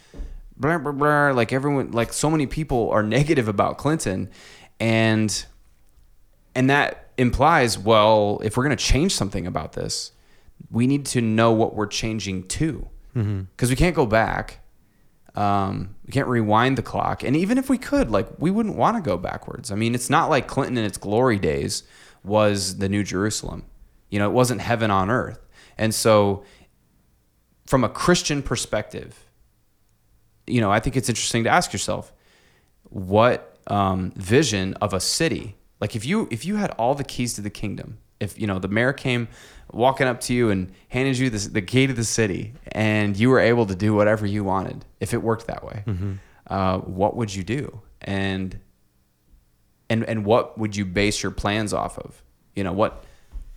blah 0.57 0.79
blah 0.79 0.93
blah 0.93 1.31
like 1.31 1.53
everyone 1.53 1.91
like 1.93 2.13
so 2.13 2.31
many 2.31 2.47
people 2.47 2.91
are 2.91 3.03
negative 3.19 3.49
about 3.49 3.77
Clinton. 3.77 4.31
And 4.81 5.45
and 6.55 6.71
that 6.71 7.11
implies 7.19 7.77
well 7.77 8.41
if 8.45 8.57
we're 8.57 8.65
going 8.65 8.77
to 8.77 8.83
change 8.83 9.15
something 9.15 9.47
about 9.47 9.73
this 9.73 10.13
we 10.71 10.87
need 10.87 11.07
to 11.07 11.21
know 11.21 11.53
what 11.53 11.75
we're 11.75 11.87
changing 11.87 12.47
to. 12.49 12.89
Because 13.57 13.71
we 13.71 13.77
can't 13.77 13.97
go 13.97 14.07
back 14.07 14.61
um, 15.39 15.95
we 16.05 16.13
can't 16.13 16.27
rewind 16.27 16.77
the 16.77 16.83
clock. 16.83 17.23
And 17.23 17.37
even 17.37 17.59
if 17.59 17.71
we 17.71 17.79
could 17.79 18.11
like 18.11 18.27
we 18.39 18.51
wouldn't 18.51 18.77
want 18.77 18.97
to 18.97 19.03
go 19.03 19.17
backwards. 19.17 19.71
I 19.71 19.77
mean 19.77 19.95
it's 19.95 20.11
not 20.11 20.29
like 20.29 20.49
clinton 20.49 20.77
in 20.77 20.85
its 20.85 20.99
glory 20.99 21.39
days 21.39 21.85
was 22.25 22.79
the 22.79 22.89
new 22.89 23.05
jerusalem. 23.05 23.65
You 24.11 24.19
know 24.19 24.29
it 24.29 24.33
wasn't 24.33 24.61
heaven 24.61 24.91
on 24.91 25.11
earth. 25.11 25.47
And 25.77 25.95
so 25.95 26.45
from 27.67 27.85
a 27.85 27.89
christian 27.89 28.43
perspective 28.43 29.27
you 30.47 30.59
know 30.59 30.73
i 30.73 30.81
think 30.81 30.97
it's 30.97 31.11
interesting 31.11 31.45
to 31.45 31.51
ask 31.51 31.71
yourself 31.71 32.13
what 32.85 33.59
um, 33.67 34.11
vision 34.17 34.73
of 34.81 34.95
a 34.95 35.01
city 35.01 35.55
like 35.79 35.95
if 35.95 36.07
you 36.07 36.27
if 36.31 36.47
you 36.47 36.57
had 36.57 36.71
all 36.73 36.95
the 36.95 37.05
keys 37.05 37.35
to 37.35 37.43
the 37.43 37.51
kingdom 37.51 37.99
if 38.21 38.39
you 38.39 38.47
know 38.47 38.59
the 38.59 38.69
mayor 38.69 38.93
came 38.93 39.29
walking 39.73 40.07
up 40.07 40.21
to 40.21 40.33
you 40.33 40.51
and 40.51 40.73
handed 40.89 41.19
you 41.19 41.29
the, 41.31 41.49
the 41.51 41.63
key 41.63 41.87
to 41.87 41.93
the 41.93 42.05
city 42.05 42.55
and 42.73 43.17
you 43.17 43.29
were 43.29 43.39
able 43.39 43.67
to 43.67 43.75
do 43.75 43.95
whatever 43.95 44.27
you 44.27 44.43
wanted 44.43 44.85
if 44.99 45.13
it 45.13 45.23
worked 45.23 45.47
that 45.47 45.63
way 45.65 45.83
uh, 46.49 46.79
what 46.79 47.17
would 47.17 47.35
you 47.35 47.45
do? 47.45 47.81
And 48.01 48.59
and 49.91 50.05
and 50.05 50.25
what 50.25 50.59
would 50.59 50.77
you 50.77 50.85
base 50.85 51.23
your 51.23 51.33
plans 51.33 51.73
off 51.73 51.99
of? 51.99 52.23
You 52.55 52.65
know 52.65 52.73
what 52.73 53.05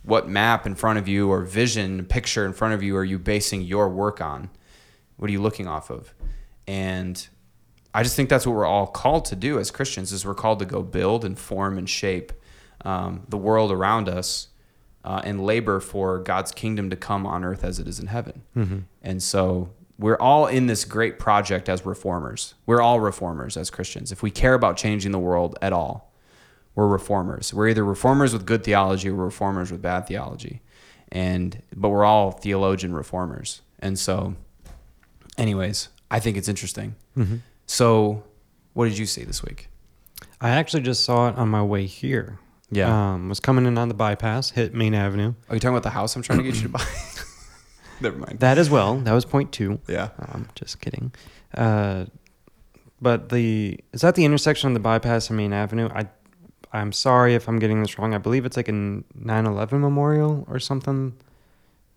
what 0.02 0.28
map 0.28 0.66
in 0.66 0.74
front 0.74 0.98
of 0.98 1.08
you 1.08 1.30
or 1.30 1.42
vision 1.42 2.04
picture 2.04 2.44
in 2.44 2.52
front 2.52 2.74
of 2.74 2.82
you 2.82 2.96
are 2.96 3.04
you 3.04 3.18
basing 3.18 3.62
your 3.62 3.88
work 3.88 4.20
on? 4.20 4.50
What 5.16 5.28
are 5.30 5.32
you 5.32 5.40
looking 5.40 5.66
off 5.66 5.90
of? 5.90 6.14
And 6.66 7.26
i 7.94 8.02
just 8.02 8.16
think 8.16 8.30
that's 8.30 8.46
what 8.46 8.56
we're 8.56 8.64
all 8.64 8.86
called 8.86 9.26
to 9.26 9.36
do 9.36 9.58
as 9.58 9.70
christians 9.70 10.12
is 10.12 10.24
we're 10.24 10.34
called 10.34 10.58
to 10.58 10.64
go 10.64 10.82
build 10.82 11.26
and 11.26 11.38
form 11.38 11.76
and 11.76 11.90
shape 11.90 12.32
um, 12.86 13.26
the 13.28 13.36
world 13.36 13.70
around 13.70 14.08
us 14.08 14.48
uh, 15.04 15.20
and 15.24 15.44
labor 15.44 15.80
for 15.80 16.18
god's 16.18 16.52
kingdom 16.52 16.90
to 16.90 16.96
come 16.96 17.26
on 17.26 17.44
earth 17.44 17.64
as 17.64 17.78
it 17.78 17.86
is 17.88 17.98
in 17.98 18.06
heaven 18.06 18.42
and 19.02 19.22
so 19.22 19.70
we're 19.98 20.16
all 20.16 20.46
in 20.46 20.66
this 20.66 20.84
great 20.84 21.18
project 21.18 21.68
as 21.68 21.84
reformers 21.86 22.54
we're 22.66 22.80
all 22.80 23.00
reformers 23.00 23.56
as 23.56 23.70
christians 23.70 24.12
if 24.12 24.22
we 24.22 24.30
care 24.30 24.54
about 24.54 24.76
changing 24.76 25.12
the 25.12 25.18
world 25.18 25.58
at 25.62 25.72
all 25.72 26.12
we're 26.74 26.86
reformers. 26.86 27.52
We're 27.52 27.68
either 27.68 27.84
reformers 27.84 28.32
with 28.32 28.46
good 28.46 28.64
theology 28.64 29.10
or 29.10 29.14
reformers 29.14 29.70
with 29.70 29.82
bad 29.82 30.06
theology. 30.06 30.62
And 31.10 31.62
but 31.76 31.90
we're 31.90 32.04
all 32.04 32.30
theologian 32.30 32.94
reformers. 32.94 33.60
And 33.78 33.98
so 33.98 34.34
anyways, 35.36 35.90
I 36.10 36.18
think 36.18 36.36
it's 36.36 36.48
interesting. 36.48 36.94
So 37.66 38.24
what 38.72 38.88
did 38.88 38.96
you 38.96 39.06
see 39.06 39.24
this 39.24 39.42
week? 39.42 39.68
I 40.40 40.50
actually 40.50 40.82
just 40.82 41.04
saw 41.04 41.28
it 41.28 41.36
on 41.36 41.48
my 41.48 41.62
way 41.62 41.84
here. 41.86 42.38
Yeah. 42.72 43.12
Um, 43.12 43.28
was 43.28 43.38
coming 43.38 43.66
in 43.66 43.76
on 43.76 43.88
the 43.88 43.94
bypass, 43.94 44.50
hit 44.50 44.74
Main 44.74 44.94
Avenue. 44.94 45.34
Are 45.48 45.54
you 45.54 45.60
talking 45.60 45.74
about 45.74 45.82
the 45.82 45.90
house 45.90 46.16
I'm 46.16 46.22
trying 46.22 46.38
to 46.38 46.44
get 46.44 46.56
you 46.56 46.62
to 46.62 46.68
buy? 46.70 46.84
Never 48.00 48.16
mind. 48.16 48.40
That 48.40 48.58
as 48.58 48.70
well. 48.70 48.96
That 48.96 49.12
was 49.12 49.24
point 49.24 49.52
two. 49.52 49.78
Yeah. 49.86 50.08
Um, 50.18 50.48
just 50.54 50.80
kidding. 50.80 51.12
Uh, 51.54 52.06
but 53.00 53.28
the 53.28 53.78
is 53.92 54.00
that 54.00 54.14
the 54.14 54.24
intersection 54.24 54.68
of 54.68 54.74
the 54.74 54.80
bypass 54.80 55.28
and 55.28 55.36
Main 55.36 55.52
Avenue? 55.52 55.88
I 55.94 56.06
I'm 56.72 56.92
sorry 56.92 57.34
if 57.34 57.48
I'm 57.48 57.58
getting 57.58 57.82
this 57.82 57.98
wrong. 57.98 58.14
I 58.14 58.18
believe 58.18 58.46
it's 58.46 58.56
like 58.56 58.68
a 58.68 58.72
9/11 58.72 59.72
memorial 59.80 60.46
or 60.48 60.58
something 60.58 61.12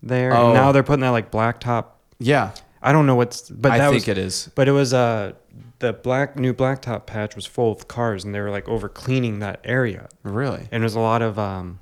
there. 0.04 0.34
Oh. 0.34 0.48
And 0.48 0.54
now 0.54 0.72
they're 0.74 0.84
putting 0.84 1.02
that 1.02 1.10
like 1.10 1.32
blacktop. 1.32 1.86
Yeah. 2.20 2.52
I 2.82 2.92
don't 2.92 3.08
know 3.08 3.16
what's 3.16 3.50
but 3.50 3.72
I 3.72 3.78
that 3.78 3.90
think 3.90 4.02
was, 4.02 4.08
it 4.10 4.18
is. 4.18 4.52
But 4.56 4.68
it 4.68 4.74
was 4.74 4.94
uh 4.94 5.34
the 5.80 5.94
black 5.94 6.38
new 6.38 6.54
blacktop 6.54 7.06
patch 7.06 7.36
was 7.36 7.46
full 7.46 7.72
of 7.72 7.88
cars 7.88 8.24
and 8.24 8.34
they 8.34 8.40
were 8.40 8.50
like 8.52 8.68
over 8.68 8.88
cleaning 8.90 9.40
that 9.40 9.60
area. 9.64 10.08
Really? 10.24 10.68
And 10.72 10.84
it 10.84 10.86
was 10.86 10.96
a 10.96 11.00
lot 11.00 11.22
of 11.22 11.38
um 11.40 11.80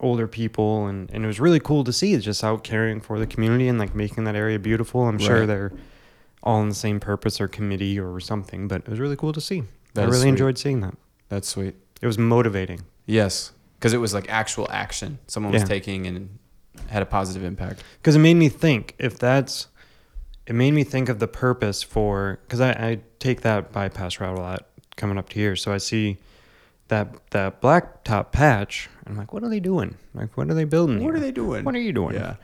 older 0.00 0.26
people 0.26 0.86
and, 0.86 1.08
and 1.12 1.22
it 1.24 1.26
was 1.26 1.38
really 1.38 1.60
cool 1.60 1.84
to 1.84 1.92
see 1.92 2.12
it's 2.14 2.24
just 2.24 2.42
out 2.42 2.64
caring 2.64 3.00
for 3.00 3.18
the 3.20 3.26
community 3.26 3.68
and 3.68 3.78
like 3.78 3.94
making 3.94 4.24
that 4.24 4.34
area 4.34 4.58
beautiful. 4.58 5.06
I'm 5.06 5.18
sure 5.18 5.40
Right. 5.40 5.46
they're 5.46 5.72
all 6.42 6.60
in 6.62 6.68
the 6.68 6.74
same 6.74 6.98
purpose 6.98 7.40
or 7.40 7.46
committee 7.46 8.00
or 8.00 8.18
something, 8.18 8.66
but 8.66 8.82
it 8.82 8.88
was 8.88 8.98
really 8.98 9.16
cool 9.16 9.32
to 9.32 9.40
see. 9.40 9.62
That 9.94 10.02
I 10.02 10.04
is 10.06 10.10
really 10.10 10.20
sweet. 10.22 10.28
enjoyed 10.30 10.58
seeing 10.58 10.80
that. 10.80 10.94
That's 11.28 11.48
sweet. 11.48 11.76
It 12.00 12.06
was 12.06 12.18
motivating. 12.18 12.80
Yes. 13.06 13.52
Because 13.78 13.92
it 13.92 13.98
was 13.98 14.12
like 14.12 14.28
actual 14.28 14.66
action 14.70 15.18
someone 15.28 15.52
was 15.52 15.62
Yeah. 15.62 15.68
taking 15.68 16.06
and 16.06 16.38
had 16.88 17.02
a 17.02 17.06
positive 17.06 17.44
impact. 17.44 17.84
because 18.00 18.16
it 18.16 18.20
made 18.20 18.34
me 18.34 18.48
think 18.48 18.94
if 18.98 19.18
that's 19.18 19.68
it 20.46 20.54
made 20.54 20.72
me 20.72 20.84
think 20.84 21.08
of 21.08 21.18
the 21.18 21.28
purpose 21.28 21.82
for 21.82 22.38
because 22.46 22.60
I, 22.60 22.70
I 22.72 23.00
take 23.18 23.42
that 23.42 23.72
bypass 23.72 24.20
route 24.20 24.36
a 24.36 24.40
lot 24.40 24.66
coming 24.96 25.16
up 25.18 25.28
to 25.30 25.34
here 25.38 25.56
so 25.56 25.72
i 25.72 25.78
see 25.78 26.18
that 26.88 27.14
that 27.30 27.60
blacktop 27.62 28.32
patch 28.32 28.88
i'm 29.06 29.16
like 29.16 29.32
what 29.32 29.42
are 29.42 29.48
they 29.48 29.60
doing 29.60 29.96
like 30.14 30.36
what 30.36 30.50
are 30.50 30.54
they 30.54 30.64
building 30.64 30.96
What 30.96 31.14
here? 31.14 31.14
are 31.14 31.20
they 31.20 31.30
doing? 31.32 31.64
what 31.64 31.74
are 31.74 31.80
you 31.80 31.92
doing 31.92 32.14
Yeah. 32.14 32.34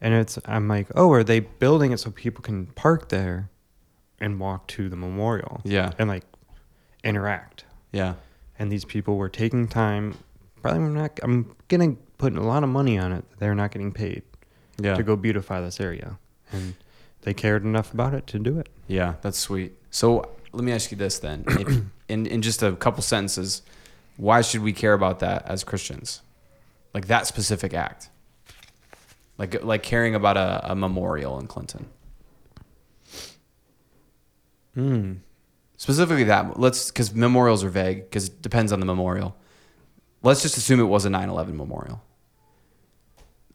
and 0.00 0.14
it's 0.14 0.38
i'm 0.44 0.68
like 0.68 0.86
oh 0.94 1.10
are 1.12 1.24
they 1.24 1.40
building 1.40 1.92
it 1.92 1.98
so 1.98 2.10
people 2.10 2.42
can 2.42 2.66
park 2.66 3.08
there 3.08 3.50
and 4.20 4.38
walk 4.38 4.66
to 4.68 4.88
the 4.88 4.96
memorial 4.96 5.60
Yeah. 5.64 5.92
and 5.98 6.08
like 6.08 6.24
interact 7.04 7.64
Yeah. 7.92 8.14
and 8.58 8.70
these 8.70 8.84
people 8.84 9.16
were 9.16 9.28
taking 9.28 9.66
time 9.68 10.16
probably 10.62 10.80
I'm 10.84 10.94
not 10.94 11.18
i'm 11.22 11.54
gonna 11.68 11.96
put 12.18 12.34
a 12.36 12.40
lot 12.42 12.62
of 12.62 12.68
money 12.68 12.98
on 12.98 13.12
it 13.12 13.24
they're 13.38 13.54
not 13.54 13.70
getting 13.72 13.92
paid 13.92 14.22
Yeah. 14.80 14.94
to 14.94 15.02
go 15.02 15.16
beautify 15.16 15.60
this 15.60 15.80
area. 15.80 16.18
And 16.52 16.74
they 17.26 17.34
cared 17.34 17.64
enough 17.64 17.92
about 17.92 18.14
it 18.14 18.24
to 18.28 18.38
do 18.38 18.56
it. 18.60 18.68
Yeah, 18.86 19.14
that's 19.20 19.36
sweet. 19.36 19.72
So 19.90 20.30
let 20.52 20.62
me 20.62 20.70
ask 20.70 20.92
you 20.92 20.96
this 20.96 21.18
then. 21.18 21.42
If, 21.48 21.82
in, 22.08 22.24
in 22.24 22.40
just 22.40 22.62
a 22.62 22.76
couple 22.76 23.02
sentences, 23.02 23.62
why 24.16 24.42
should 24.42 24.62
we 24.62 24.72
care 24.72 24.92
about 24.92 25.18
that 25.18 25.44
as 25.44 25.64
Christians? 25.64 26.22
Like 26.94 27.08
that 27.08 27.26
specific 27.26 27.74
act? 27.74 28.10
Like, 29.38 29.64
like 29.64 29.82
caring 29.82 30.14
about 30.14 30.36
a, 30.36 30.70
a 30.70 30.76
memorial 30.76 31.40
in 31.40 31.48
Clinton. 31.48 31.86
Mm. 34.76 35.16
Specifically 35.78 36.24
that, 36.24 36.60
let's, 36.60 36.92
because 36.92 37.12
memorials 37.12 37.64
are 37.64 37.70
vague, 37.70 38.04
because 38.04 38.28
it 38.28 38.40
depends 38.40 38.70
on 38.70 38.78
the 38.78 38.86
memorial. 38.86 39.36
Let's 40.22 40.42
just 40.42 40.56
assume 40.56 40.78
it 40.78 40.84
was 40.84 41.04
a 41.04 41.10
9 41.10 41.28
11 41.28 41.56
memorial. 41.56 42.04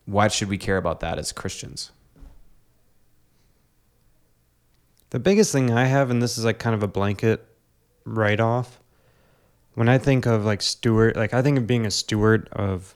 Why 0.03 0.27
should 0.27 0.49
we 0.49 0.57
care 0.57 0.75
about 0.75 0.99
that 0.99 1.17
as 1.17 1.31
Christians? 1.31 1.91
The 5.11 5.19
biggest 5.19 5.51
thing 5.51 5.71
I 5.71 5.85
have, 5.85 6.09
and 6.09 6.21
this 6.21 6.37
is 6.37 6.43
like 6.45 6.57
kind 6.59 6.73
of 6.75 6.83
a 6.83 6.87
blanket 6.87 7.45
write 8.05 8.39
off, 8.39 8.79
when 9.75 9.87
I 9.87 9.97
think 9.97 10.25
of 10.25 10.43
like 10.45 10.61
steward, 10.61 11.15
like 11.15 11.33
I 11.33 11.41
think 11.41 11.57
of 11.57 11.67
being 11.67 11.85
a 11.85 11.91
steward 11.91 12.49
of 12.51 12.95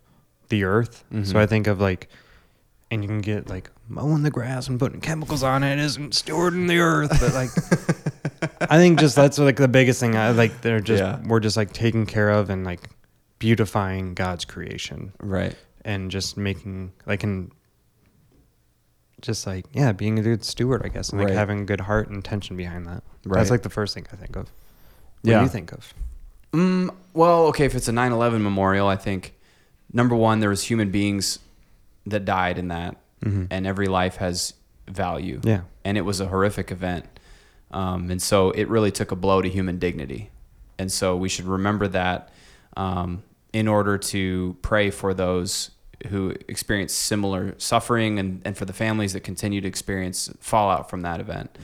the 0.50 0.64
earth. 0.64 1.04
Mhm. 1.14 1.26
So 1.26 1.40
I 1.40 1.46
think 1.46 1.68
of 1.68 1.80
like, 1.80 2.10
and 2.92 3.02
you 3.04 3.08
can 3.08 3.20
get 3.22 3.50
like 3.50 3.70
mowing 3.88 4.24
the 4.24 4.32
grass 4.32 4.68
and 4.68 4.80
putting 4.80 5.00
chemicals 5.02 5.44
on 5.44 5.64
it 5.64 5.78
isn't 5.80 6.14
stewarding 6.14 6.68
the 6.68 6.80
earth, 6.80 7.10
but 7.20 7.34
like, 7.34 7.50
I 8.72 8.78
think 8.78 9.00
just 9.00 9.16
that's 9.16 9.38
like 9.38 9.58
the 9.58 9.68
biggest 9.68 10.00
thing. 10.00 10.16
I 10.16 10.32
like 10.32 10.62
they're 10.62 10.80
just 10.80 11.02
Yeah. 11.04 11.20
we're 11.28 11.40
just 11.40 11.58
like 11.58 11.72
taking 11.74 12.06
care 12.06 12.30
of 12.30 12.50
and 12.50 12.64
like 12.66 12.90
beautifying 13.40 14.14
God's 14.14 14.46
creation. 14.46 15.12
Right. 15.20 15.56
and 15.84 16.10
just 16.10 16.36
making 16.36 16.94
like 17.06 17.24
and 17.24 17.52
just 19.26 19.46
like 19.48 19.66
yeah 19.74 19.92
being 19.92 20.20
a 20.20 20.22
good 20.22 20.44
steward 20.44 20.82
i 20.86 20.88
guess 20.90 21.10
and 21.10 21.20
like 21.20 21.30
Right. 21.30 21.38
having 21.38 21.62
a 21.62 21.66
good 21.66 21.82
heart 21.82 22.08
and 22.08 22.16
intention 22.18 22.56
behind 22.56 22.86
that 22.86 23.04
Right. 23.26 23.38
that's 23.40 23.50
like 23.52 23.64
the 23.64 23.70
first 23.70 23.94
thing 23.94 24.06
i 24.14 24.16
think 24.16 24.36
of 24.36 24.44
what 24.44 25.32
Yeah. 25.32 25.40
do 25.40 25.44
you 25.44 25.50
think 25.50 25.72
of 25.72 25.94
Mm, 26.54 26.90
well, 27.14 27.48
okay, 27.48 27.66
if 27.66 27.76
it's 27.76 27.90
a 27.90 27.92
9/11 27.92 28.42
memorial, 28.42 28.88
I 28.88 28.96
think 28.96 29.34
number 29.92 30.16
one, 30.16 30.40
there 30.40 30.48
was 30.50 30.64
human 30.64 30.90
beings 30.90 31.40
that 32.06 32.24
died 32.24 32.58
in 32.58 32.70
that, 32.70 32.96
Mhm. 33.26 33.48
and 33.52 33.68
every 33.68 33.88
life 33.88 34.16
has 34.18 34.54
value. 34.88 35.42
yeah 35.44 35.62
and 35.84 35.98
it 35.98 36.02
was 36.02 36.22
a 36.22 36.28
horrific 36.28 36.72
event, 36.72 37.06
um, 37.72 38.10
and 38.10 38.22
so 38.22 38.52
it 38.52 38.70
really 38.70 38.90
took 38.92 39.12
a 39.12 39.18
blow 39.18 39.42
to 39.42 39.50
human 39.50 39.80
dignity, 39.80 40.30
and 40.80 40.90
so 40.92 41.18
we 41.18 41.28
should 41.28 41.46
remember 41.46 41.90
that 41.90 42.30
um, 42.78 43.24
in 43.52 43.68
order 43.68 43.98
to 43.98 44.56
pray 44.62 44.90
for 44.90 45.14
those 45.14 45.72
who 46.08 46.34
experience 46.48 46.94
similar 46.94 47.56
suffering 47.58 48.20
and, 48.20 48.42
and 48.46 48.58
for 48.58 48.66
the 48.66 48.74
families 48.74 49.14
that 49.14 49.22
continue 49.22 49.62
to 49.62 49.68
experience 49.68 50.30
fallout 50.40 50.90
from 50.90 51.02
that 51.02 51.20
event. 51.20 51.58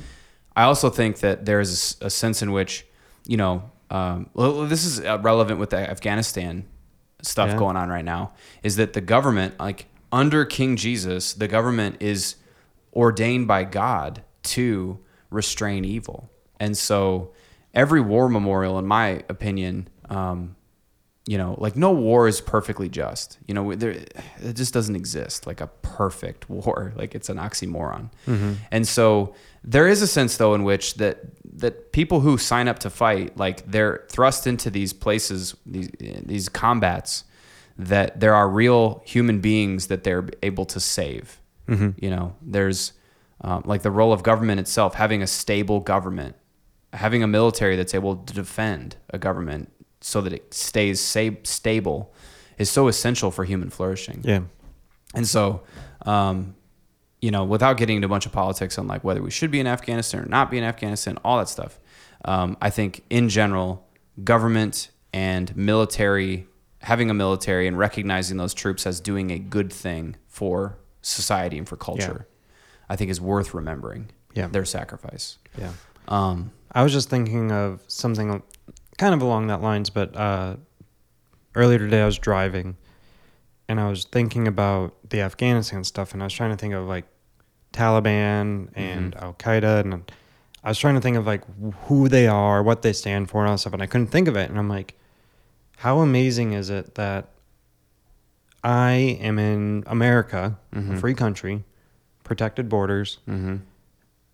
I 0.55 0.63
also 0.63 0.89
think 0.89 1.19
that 1.19 1.45
there 1.45 1.59
is 1.59 1.97
a, 2.01 2.07
a 2.07 2.09
sense 2.09 2.41
in 2.41 2.51
which, 2.51 2.85
you 3.25 3.37
know, 3.37 3.69
um, 3.89 4.29
well, 4.33 4.65
this 4.65 4.85
is 4.85 4.99
uh, 4.99 5.19
relevant 5.21 5.59
with 5.59 5.71
the 5.71 5.77
Afghanistan 5.77 6.65
stuff 7.21 7.49
Yeah. 7.49 7.57
going 7.57 7.75
on 7.75 7.89
right 7.89 8.05
now, 8.05 8.33
is 8.63 8.77
that 8.77 8.93
the 8.93 9.01
government, 9.01 9.59
like 9.59 9.87
under 10.11 10.45
King 10.45 10.75
Jesus, 10.75 11.33
the 11.33 11.47
government 11.47 11.97
is 11.99 12.35
ordained 12.93 13.47
by 13.47 13.63
God 13.63 14.23
to 14.43 14.99
restrain 15.29 15.85
evil. 15.85 16.29
And 16.59 16.77
so 16.77 17.31
every 17.73 18.01
war 18.01 18.27
memorial, 18.29 18.77
in 18.79 18.85
my 18.85 19.23
opinion, 19.29 19.87
um, 20.09 20.55
you 21.31 21.37
know, 21.37 21.55
like 21.59 21.77
no 21.77 21.91
war 21.91 22.27
is 22.27 22.41
perfectly 22.41 22.89
just. 22.89 23.37
You 23.47 23.53
know, 23.53 23.73
there 23.73 23.91
it 23.91 24.53
just 24.53 24.73
doesn't 24.73 24.97
exist 24.97 25.47
like 25.47 25.61
a 25.61 25.67
perfect 25.81 26.49
war. 26.55 26.91
Like 26.97 27.15
it's 27.15 27.29
an 27.29 27.37
oxymoron. 27.37 28.09
And 28.69 28.85
so 28.85 29.33
there 29.63 29.87
is 29.87 30.01
a 30.01 30.07
sense 30.07 30.35
though 30.35 30.53
in 30.55 30.63
which 30.65 30.95
that 30.95 31.19
that 31.53 31.93
people 31.93 32.19
who 32.19 32.37
sign 32.37 32.67
up 32.67 32.79
to 32.79 32.89
fight, 32.89 33.37
like 33.37 33.65
they're 33.65 34.05
thrust 34.09 34.45
into 34.45 34.69
these 34.69 34.91
places, 34.91 35.55
these 35.65 35.89
these 36.25 36.49
combats, 36.49 37.23
that 37.77 38.19
there 38.19 38.35
are 38.35 38.49
real 38.49 39.01
human 39.05 39.39
beings 39.39 39.87
that 39.87 40.03
they're 40.03 40.27
able 40.43 40.65
to 40.65 40.81
save. 40.81 41.39
You 41.97 42.09
know, 42.09 42.35
there's 42.41 42.91
um, 43.39 43.63
like 43.65 43.83
the 43.83 43.91
role 43.91 44.11
of 44.11 44.21
government 44.21 44.59
itself, 44.59 44.95
having 44.95 45.23
a 45.23 45.27
stable 45.27 45.79
government, 45.79 46.35
having 46.91 47.23
a 47.23 47.27
military 47.27 47.77
that's 47.77 47.95
able 47.95 48.17
to 48.17 48.33
defend 48.33 48.97
a 49.11 49.17
government 49.17 49.71
so 50.01 50.21
that 50.21 50.33
it 50.33 50.53
stays 50.53 50.99
sa- 50.99 51.29
stable 51.43 52.13
is 52.57 52.69
so 52.69 52.87
essential 52.87 53.31
for 53.31 53.45
human 53.45 53.69
flourishing. 53.69 54.21
Yeah. 54.23 54.41
And 55.13 55.27
so, 55.27 55.63
um, 56.05 56.55
you 57.21 57.31
know, 57.31 57.43
without 57.43 57.77
getting 57.77 57.97
into 57.97 58.07
a 58.07 58.09
bunch 58.09 58.25
of 58.25 58.31
politics 58.31 58.77
on 58.77 58.87
like 58.87 59.03
whether 59.03 59.21
we 59.21 59.31
should 59.31 59.51
be 59.51 59.59
in 59.59 59.67
Afghanistan 59.67 60.21
or 60.21 60.25
not 60.25 60.49
be 60.49 60.57
in 60.57 60.63
Afghanistan, 60.63 61.17
all 61.23 61.37
that 61.37 61.49
stuff, 61.49 61.79
um, 62.25 62.57
I 62.61 62.69
think 62.69 63.03
in 63.09 63.29
general, 63.29 63.87
government 64.23 64.89
and 65.13 65.55
military, 65.55 66.47
having 66.79 67.09
a 67.09 67.13
military 67.13 67.67
and 67.67 67.77
recognizing 67.77 68.37
those 68.37 68.53
troops 68.53 68.87
as 68.87 68.99
doing 68.99 69.31
a 69.31 69.39
good 69.39 69.71
thing 69.71 70.15
for 70.27 70.77
society 71.01 71.57
and 71.57 71.67
for 71.67 71.77
culture, 71.77 72.27
I 72.89 72.95
think 72.95 73.11
is 73.11 73.21
worth 73.21 73.53
remembering. 73.53 74.11
Yeah. 74.33 74.47
Their 74.47 74.65
sacrifice. 74.65 75.37
Yeah. 75.57 75.73
Um, 76.07 76.51
I 76.71 76.83
was 76.83 76.93
just 76.93 77.09
thinking 77.09 77.51
of 77.51 77.81
something 77.87 78.41
kind 79.01 79.15
of 79.15 79.21
along 79.23 79.47
that 79.47 79.63
lines, 79.63 79.89
but 79.89 80.15
uh, 80.15 80.55
earlier 81.55 81.79
today 81.79 82.03
I 82.03 82.05
was 82.05 82.19
driving 82.19 82.77
and 83.67 83.79
I 83.79 83.89
was 83.89 84.05
thinking 84.05 84.47
about 84.47 84.93
the 85.09 85.21
Afghanistan 85.21 85.83
stuff 85.83 86.13
and 86.13 86.21
I 86.21 86.27
was 86.27 86.33
trying 86.33 86.51
to 86.51 86.55
think 86.55 86.75
of 86.75 86.85
like 86.85 87.05
Taliban 87.73 88.69
and 88.75 89.15
Al 89.15 89.33
Qaeda 89.33 89.79
and 89.79 90.11
I 90.63 90.69
was 90.69 90.77
trying 90.77 90.93
to 90.93 91.01
think 91.01 91.17
of 91.17 91.25
like 91.25 91.41
who 91.85 92.09
they 92.09 92.27
are, 92.27 92.61
what 92.61 92.83
they 92.83 92.93
stand 92.93 93.31
for, 93.31 93.41
and 93.41 93.49
all 93.49 93.55
that 93.55 93.61
stuff, 93.61 93.73
and 93.73 93.81
I 93.81 93.87
couldn't 93.87 94.11
think 94.11 94.27
of 94.27 94.35
it. 94.35 94.51
And 94.51 94.59
I'm 94.59 94.69
like, 94.69 94.93
how 95.77 96.01
amazing 96.01 96.53
is 96.53 96.69
it 96.69 96.93
that 96.93 97.29
I 98.63 99.17
am 99.19 99.39
in 99.39 99.83
America, 99.87 100.59
a 100.73 100.97
free 100.97 101.15
country, 101.15 101.63
protected 102.23 102.69
borders, 102.69 103.17
mhm. 103.27 103.61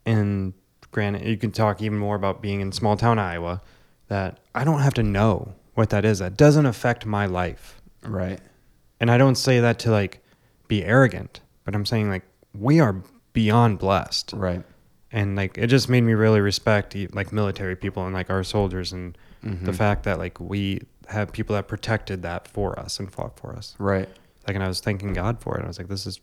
and 0.05 0.53
granted, 0.91 1.25
you 1.25 1.37
can 1.37 1.53
talk 1.53 1.81
even 1.81 1.97
more 1.97 2.17
about 2.17 2.41
being 2.41 2.59
in 2.59 2.73
small 2.73 2.97
town 2.97 3.17
Iowa, 3.17 3.61
that 4.07 4.39
I 4.55 4.63
don't 4.63 4.81
have 4.81 4.93
to 4.95 5.03
know 5.03 5.53
what 5.73 5.89
that 5.91 6.05
is. 6.05 6.19
That 6.19 6.37
doesn't 6.37 6.65
affect 6.65 7.05
my 7.05 7.25
life. 7.25 7.81
Right. 8.03 8.39
And 8.99 9.11
I 9.11 9.17
don't 9.17 9.35
say 9.35 9.59
that 9.59 9.79
to 9.79 9.91
like 9.91 10.23
be 10.67 10.83
arrogant, 10.83 11.41
but 11.65 11.75
I'm 11.75 11.85
saying 11.85 12.09
like 12.09 12.23
we 12.53 12.79
are 12.79 13.01
beyond 13.33 13.79
blessed. 13.79 14.33
Right. 14.33 14.63
And 15.11 15.35
like 15.35 15.57
it 15.57 15.67
just 15.67 15.89
made 15.89 16.01
me 16.01 16.13
really 16.13 16.41
respect 16.41 16.95
like 17.13 17.31
military 17.31 17.75
people 17.75 18.05
and 18.05 18.13
like 18.13 18.29
our 18.29 18.43
soldiers 18.43 18.91
and 18.91 19.17
the 19.41 19.49
mm-hmm. 19.49 19.71
fact 19.71 20.03
that 20.03 20.17
like 20.17 20.39
we 20.39 20.81
have 21.07 21.31
people 21.31 21.55
that 21.55 21.67
protected 21.67 22.23
that 22.23 22.47
for 22.47 22.77
us 22.79 22.99
and 22.99 23.11
fought 23.11 23.39
for 23.39 23.55
us. 23.55 23.75
Right. 23.77 24.09
Like, 24.47 24.55
and 24.55 24.63
I 24.63 24.67
was 24.67 24.79
thanking 24.79 25.13
God 25.13 25.39
for 25.39 25.57
it. 25.57 25.63
I 25.63 25.67
was 25.67 25.77
like, 25.77 25.87
this 25.87 26.05
is 26.05 26.19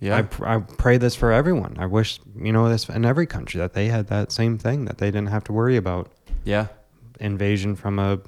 Yeah. 0.00 0.16
I, 0.16 0.22
pr- 0.22 0.46
I 0.46 0.58
pray 0.58 0.98
this 0.98 1.14
for 1.14 1.32
everyone. 1.32 1.76
I 1.78 1.86
wish, 1.86 2.20
you 2.36 2.52
know, 2.52 2.68
this 2.68 2.88
in 2.88 3.04
every 3.04 3.26
country 3.26 3.58
that 3.58 3.74
they 3.74 3.88
had 3.88 4.08
that 4.08 4.32
same 4.32 4.58
thing, 4.58 4.86
that 4.86 4.98
they 4.98 5.10
didn't 5.10 5.28
have 5.28 5.44
to 5.44 5.52
worry 5.52 5.76
about 5.76 6.10
yeah. 6.44 6.68
Invasion 7.20 7.76
from 7.76 7.98
a 7.98 8.20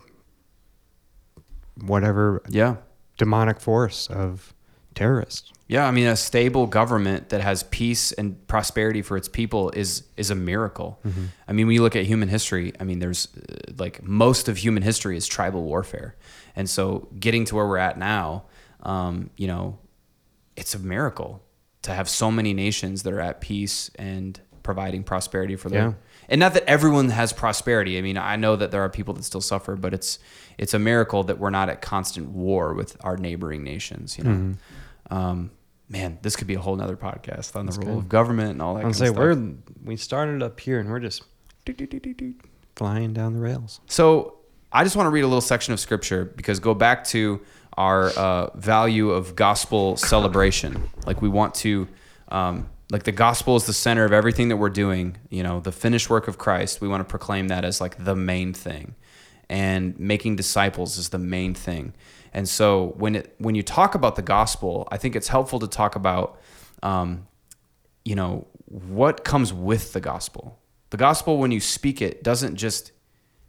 whatever 1.80 2.42
Yeah. 2.48 2.76
demonic 3.18 3.60
force 3.60 4.06
of 4.08 4.54
terrorists. 4.94 5.52
Yeah, 5.68 5.86
I 5.86 5.92
mean, 5.92 6.06
a 6.08 6.16
stable 6.16 6.66
government 6.66 7.28
that 7.28 7.40
has 7.42 7.62
peace 7.64 8.10
and 8.12 8.44
prosperity 8.48 9.02
for 9.02 9.16
its 9.16 9.28
people 9.28 9.70
is 9.70 10.02
is 10.16 10.28
a 10.30 10.34
miracle. 10.34 10.98
I 11.46 11.52
mean, 11.52 11.66
when 11.68 11.74
you 11.74 11.82
look 11.82 11.94
at 11.94 12.06
human 12.06 12.28
history, 12.28 12.72
I 12.80 12.84
mean, 12.84 12.98
there's 12.98 13.28
uh, 13.36 13.72
like 13.78 14.02
most 14.02 14.48
of 14.48 14.56
human 14.58 14.82
history 14.82 15.16
is 15.16 15.28
tribal 15.28 15.62
warfare, 15.62 16.16
and 16.56 16.68
so 16.68 17.08
getting 17.20 17.44
to 17.46 17.54
where 17.54 17.68
we're 17.68 17.76
at 17.78 17.98
now, 17.98 18.44
um, 18.82 19.30
you 19.36 19.46
know, 19.46 19.78
it's 20.56 20.74
a 20.74 20.78
miracle 20.80 21.40
to 21.82 21.92
have 21.94 22.08
so 22.08 22.30
many 22.32 22.52
nations 22.52 23.04
that 23.04 23.12
are 23.12 23.20
at 23.20 23.40
peace 23.40 23.90
and 23.96 24.40
providing 24.62 25.02
prosperity 25.02 25.56
for 25.56 25.68
them. 25.68 25.90
Yeah. 25.90 26.24
And 26.28 26.38
not 26.38 26.54
that 26.54 26.64
everyone 26.64 27.10
has 27.10 27.32
prosperity. 27.32 27.98
I 27.98 28.02
mean, 28.02 28.16
I 28.16 28.36
know 28.36 28.56
that 28.56 28.70
there 28.70 28.82
are 28.82 28.88
people 28.88 29.14
that 29.14 29.24
still 29.24 29.40
suffer, 29.40 29.76
but 29.76 29.92
it's 29.92 30.18
it's 30.58 30.74
a 30.74 30.78
miracle 30.78 31.24
that 31.24 31.38
we're 31.38 31.50
not 31.50 31.68
at 31.68 31.82
constant 31.82 32.28
war 32.28 32.74
with 32.74 32.96
our 33.00 33.16
neighboring 33.16 33.64
nations. 33.64 34.18
You 34.18 34.24
know, 34.24 34.54
um, 35.10 35.50
man, 35.88 36.18
this 36.22 36.36
could 36.36 36.46
be 36.46 36.54
a 36.54 36.60
whole 36.60 36.76
nother 36.76 36.96
podcast 36.96 37.56
on 37.56 37.66
the 37.66 37.72
role 37.84 37.98
of 37.98 38.08
government 38.08 38.50
and 38.50 38.62
all 38.62 38.74
that. 38.74 38.80
I'll 38.80 38.92
kind 38.92 38.96
say 38.96 39.10
we're 39.10 39.54
we 39.84 39.96
started 39.96 40.42
up 40.42 40.60
here 40.60 40.78
and 40.78 40.88
we're 40.90 41.00
just 41.00 41.24
flying 42.76 43.12
down 43.12 43.34
the 43.34 43.40
rails. 43.40 43.80
So 43.86 44.38
I 44.72 44.84
just 44.84 44.96
want 44.96 45.06
to 45.06 45.10
read 45.10 45.22
a 45.22 45.26
little 45.26 45.40
section 45.40 45.74
of 45.74 45.80
scripture 45.80 46.24
because 46.24 46.60
go 46.60 46.74
back 46.74 47.04
to 47.06 47.40
our 47.76 48.10
uh, 48.10 48.56
value 48.56 49.10
of 49.10 49.34
gospel 49.36 49.96
celebration. 49.96 50.88
Like 51.06 51.22
we 51.22 51.28
want 51.28 51.54
to, 51.56 51.88
um, 52.28 52.68
like 52.90 53.04
the 53.04 53.12
gospel 53.12 53.56
is 53.56 53.66
the 53.66 53.72
center 53.72 54.04
of 54.04 54.12
everything 54.12 54.48
that 54.48 54.56
we're 54.56 54.68
doing. 54.68 55.16
You 55.30 55.42
know, 55.42 55.60
the 55.60 55.72
finished 55.72 56.10
work 56.10 56.28
of 56.28 56.38
Christ. 56.38 56.80
We 56.80 56.88
want 56.88 57.00
to 57.00 57.04
proclaim 57.04 57.48
that 57.48 57.64
as 57.64 57.80
like 57.80 58.04
the 58.04 58.16
main 58.16 58.52
thing, 58.52 58.94
and 59.48 59.98
making 59.98 60.36
disciples 60.36 60.98
is 60.98 61.10
the 61.10 61.18
main 61.18 61.54
thing. 61.54 61.94
And 62.32 62.48
so 62.48 62.94
when 62.96 63.16
it 63.16 63.34
when 63.38 63.54
you 63.54 63.62
talk 63.62 63.94
about 63.94 64.16
the 64.16 64.22
gospel, 64.22 64.88
I 64.90 64.96
think 64.96 65.16
it's 65.16 65.28
helpful 65.28 65.58
to 65.60 65.68
talk 65.68 65.96
about, 65.96 66.40
um, 66.82 67.26
you 68.04 68.14
know, 68.14 68.46
what 68.66 69.24
comes 69.24 69.52
with 69.52 69.92
the 69.92 70.00
gospel. 70.00 70.58
The 70.90 70.96
gospel, 70.96 71.38
when 71.38 71.52
you 71.52 71.60
speak 71.60 72.02
it, 72.02 72.22
doesn't 72.24 72.56
just 72.56 72.92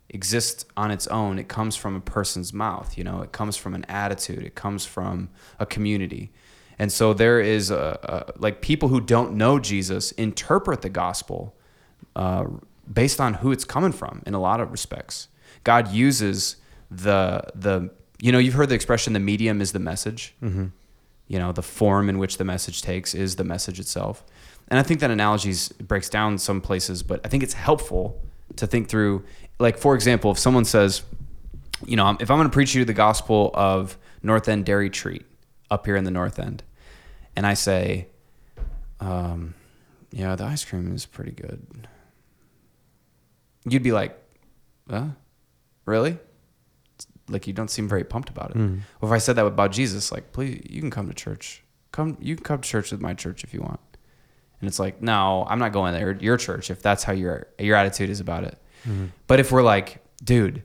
exist 0.09 0.65
on 0.75 0.91
its 0.91 1.07
own. 1.07 1.39
It 1.39 1.47
comes 1.47 1.75
from 1.75 1.95
a 1.95 2.01
person's 2.01 2.53
mouth. 2.53 2.97
You 2.97 3.03
know, 3.03 3.21
it 3.21 3.31
comes 3.31 3.57
from 3.57 3.73
an 3.73 3.85
attitude. 3.85 4.43
It 4.43 4.55
comes 4.55 4.85
from 4.85 5.29
a 5.59 5.65
community. 5.65 6.31
And 6.81 6.91
so 6.91 7.13
there 7.13 7.39
is 7.39 7.69
a, 7.69 8.33
a 8.33 8.39
like 8.39 8.61
people 8.61 8.89
who 8.89 8.99
don't 8.99 9.33
know 9.33 9.59
Jesus 9.59 10.13
interpret 10.13 10.81
the 10.81 10.89
gospel 10.89 11.53
uh, 12.15 12.45
based 12.91 13.21
on 13.21 13.35
who 13.35 13.51
it's 13.51 13.63
coming 13.63 13.91
from 13.91 14.23
in 14.25 14.33
a 14.33 14.39
lot 14.39 14.59
of 14.59 14.71
respects. 14.71 15.27
God 15.63 15.91
uses 15.91 16.55
the 16.89 17.43
the 17.53 17.91
you 18.19 18.31
know 18.31 18.39
you've 18.39 18.55
heard 18.55 18.69
the 18.69 18.73
expression 18.73 19.13
the 19.13 19.19
medium 19.19 19.61
is 19.61 19.73
the 19.73 19.79
message. 19.79 20.33
Mm-hmm. 20.41 20.69
You 21.27 21.37
know 21.37 21.51
the 21.51 21.61
form 21.61 22.09
in 22.09 22.17
which 22.17 22.37
the 22.37 22.45
message 22.45 22.81
takes 22.81 23.13
is 23.13 23.35
the 23.35 23.43
message 23.43 23.79
itself. 23.79 24.23
And 24.69 24.79
I 24.79 24.81
think 24.81 25.01
that 25.01 25.11
analogy 25.11 25.53
breaks 25.83 26.09
down 26.09 26.39
some 26.39 26.61
places, 26.61 27.03
but 27.03 27.21
I 27.23 27.27
think 27.27 27.43
it's 27.43 27.53
helpful 27.53 28.19
to 28.55 28.65
think 28.65 28.89
through. 28.89 29.23
Like 29.59 29.77
for 29.77 29.93
example, 29.93 30.31
if 30.31 30.39
someone 30.39 30.65
says, 30.65 31.03
you 31.85 31.95
know, 31.95 32.17
if 32.19 32.31
I'm 32.31 32.39
going 32.39 32.49
to 32.49 32.53
preach 32.53 32.73
you 32.73 32.85
the 32.85 32.93
gospel 32.93 33.51
of 33.53 33.99
North 34.23 34.49
End 34.49 34.65
Dairy 34.65 34.89
Treat 34.89 35.27
up 35.69 35.85
here 35.85 35.95
in 35.95 36.05
the 36.05 36.11
North 36.11 36.39
End, 36.39 36.63
and 37.35 37.45
I 37.45 37.53
say, 37.53 38.07
um, 38.99 39.53
yeah, 40.11 40.35
the 40.35 40.43
ice 40.45 40.63
cream 40.65 40.93
is 40.93 41.05
pretty 41.05 41.31
good. 41.31 41.87
You'd 43.65 43.83
be 43.83 43.91
like, 43.91 44.17
huh? 44.89 45.07
Really? 45.85 46.17
Like 47.29 47.47
you 47.47 47.53
don't 47.53 47.69
seem 47.69 47.87
very 47.87 48.03
pumped 48.03 48.29
about 48.29 48.51
it. 48.51 48.57
Well, 48.57 49.11
if 49.11 49.15
I 49.15 49.17
said 49.19 49.35
that 49.37 49.45
about 49.45 49.71
Jesus, 49.71 50.11
like, 50.11 50.31
please, 50.33 50.61
you 50.69 50.81
can 50.81 50.89
come 50.91 51.07
to 51.07 51.13
church. 51.13 51.63
Come, 51.91 52.17
you 52.19 52.35
can 52.35 52.43
come 52.43 52.61
to 52.61 52.67
church 52.67 52.91
with 52.91 53.01
my 53.01 53.13
church 53.13 53.43
if 53.43 53.53
you 53.53 53.61
want. 53.61 53.79
And 54.59 54.67
it's 54.67 54.79
like, 54.79 55.01
no, 55.01 55.45
I'm 55.49 55.57
not 55.59 55.71
going 55.71 55.93
there. 55.93 56.11
Your 56.19 56.37
church, 56.37 56.69
if 56.69 56.81
that's 56.81 57.03
how 57.03 57.13
your 57.13 57.47
your 57.57 57.75
attitude 57.75 58.09
is 58.11 58.19
about 58.19 58.43
it. 58.43 58.57
But 59.27 59.39
if 59.39 59.51
we're 59.51 59.63
like, 59.63 60.03
dude, 60.23 60.63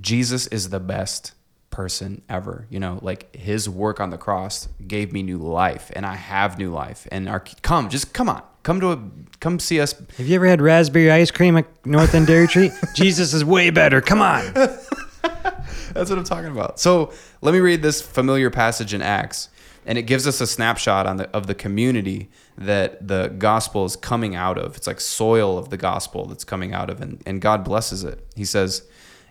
Jesus 0.00 0.46
is 0.46 0.70
the 0.70 0.80
best 0.80 1.32
person 1.76 2.22
ever. 2.26 2.66
You 2.70 2.80
know, 2.80 2.98
like 3.02 3.36
his 3.36 3.68
work 3.68 4.00
on 4.00 4.08
the 4.08 4.16
cross 4.16 4.70
gave 4.88 5.12
me 5.12 5.22
new 5.22 5.36
life, 5.36 5.92
and 5.94 6.06
I 6.06 6.14
have 6.14 6.58
new 6.58 6.72
life. 6.72 7.06
And 7.12 7.28
our 7.28 7.40
come, 7.60 7.90
just 7.90 8.14
come 8.14 8.30
on, 8.30 8.42
come 8.62 8.80
to 8.80 8.92
a, 8.92 9.10
come 9.40 9.58
see 9.58 9.78
us. 9.78 9.92
Have 10.16 10.26
you 10.26 10.36
ever 10.36 10.46
had 10.46 10.62
raspberry 10.62 11.12
ice 11.12 11.30
cream 11.30 11.54
at 11.58 11.66
North 11.84 12.14
End 12.14 12.28
Dairy 12.28 12.48
Treat? 12.48 12.72
Jesus 12.94 13.34
is 13.34 13.44
way 13.44 13.68
better. 13.68 14.00
Come 14.00 14.22
on. 14.22 14.54
That's 14.54 16.08
what 16.08 16.18
I'm 16.18 16.24
talking 16.24 16.50
about. 16.50 16.80
So 16.80 17.12
let 17.42 17.52
me 17.52 17.60
read 17.60 17.82
this 17.82 18.00
familiar 18.00 18.48
passage 18.48 18.94
in 18.94 19.02
Acts 19.02 19.50
and 19.84 19.98
it 19.98 20.02
gives 20.02 20.26
us 20.26 20.40
a 20.40 20.46
snapshot 20.46 21.06
on 21.06 21.18
the 21.18 21.28
of 21.36 21.46
the 21.46 21.54
community 21.54 22.30
that 22.56 23.06
the 23.06 23.28
gospel 23.36 23.84
is 23.84 23.96
coming 23.96 24.34
out 24.34 24.56
of. 24.56 24.76
It's 24.76 24.86
like 24.86 25.00
soil 25.00 25.58
of 25.58 25.68
the 25.68 25.76
gospel 25.76 26.24
that's 26.24 26.44
coming 26.44 26.72
out 26.72 26.88
of, 26.88 27.02
and, 27.02 27.22
and 27.26 27.40
God 27.40 27.64
blesses 27.64 28.02
it. 28.02 28.26
He 28.34 28.46
says, 28.46 28.82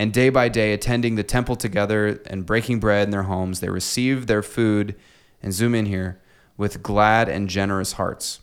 And 0.00 0.14
day 0.14 0.30
by 0.30 0.48
day, 0.48 0.72
attending 0.72 1.16
the 1.16 1.22
temple 1.22 1.56
together 1.56 2.22
and 2.24 2.46
breaking 2.46 2.80
bread 2.80 3.04
in 3.04 3.10
their 3.10 3.24
homes, 3.24 3.60
they 3.60 3.68
received 3.68 4.28
their 4.28 4.42
food, 4.42 4.96
and 5.42 5.52
zoom 5.52 5.74
in 5.74 5.84
here, 5.84 6.22
with 6.56 6.82
glad 6.82 7.28
and 7.28 7.50
generous 7.50 7.92
hearts, 7.92 8.40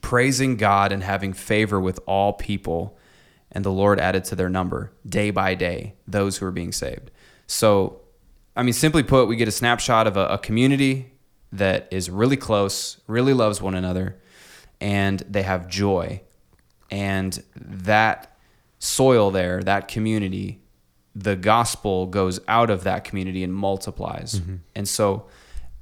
praising 0.00 0.56
God 0.56 0.90
and 0.90 1.02
having 1.02 1.34
favor 1.34 1.78
with 1.78 2.00
all 2.06 2.32
people. 2.32 2.96
And 3.52 3.62
the 3.62 3.70
Lord 3.70 4.00
added 4.00 4.24
to 4.24 4.34
their 4.34 4.48
number, 4.48 4.90
day 5.06 5.30
by 5.30 5.54
day, 5.54 5.96
those 6.08 6.38
who 6.38 6.46
are 6.46 6.50
being 6.50 6.72
saved. 6.72 7.10
So, 7.46 8.00
I 8.56 8.62
mean, 8.62 8.72
simply 8.72 9.02
put, 9.02 9.28
we 9.28 9.36
get 9.36 9.48
a 9.48 9.52
snapshot 9.52 10.06
of 10.06 10.16
a, 10.16 10.28
a 10.28 10.38
community 10.38 11.12
that 11.52 11.88
is 11.90 12.08
really 12.08 12.38
close, 12.38 13.02
really 13.06 13.34
loves 13.34 13.60
one 13.60 13.74
another, 13.74 14.18
and 14.80 15.20
they 15.28 15.42
have 15.42 15.68
joy. 15.68 16.22
And 16.90 17.42
that 17.54 18.33
soil 18.84 19.30
there, 19.30 19.62
that 19.62 19.88
community, 19.88 20.60
the 21.14 21.36
gospel 21.36 22.06
goes 22.06 22.40
out 22.48 22.70
of 22.70 22.84
that 22.84 23.04
community 23.04 23.42
and 23.44 23.54
multiplies. 23.54 24.40
And 24.74 24.86
so 24.88 25.26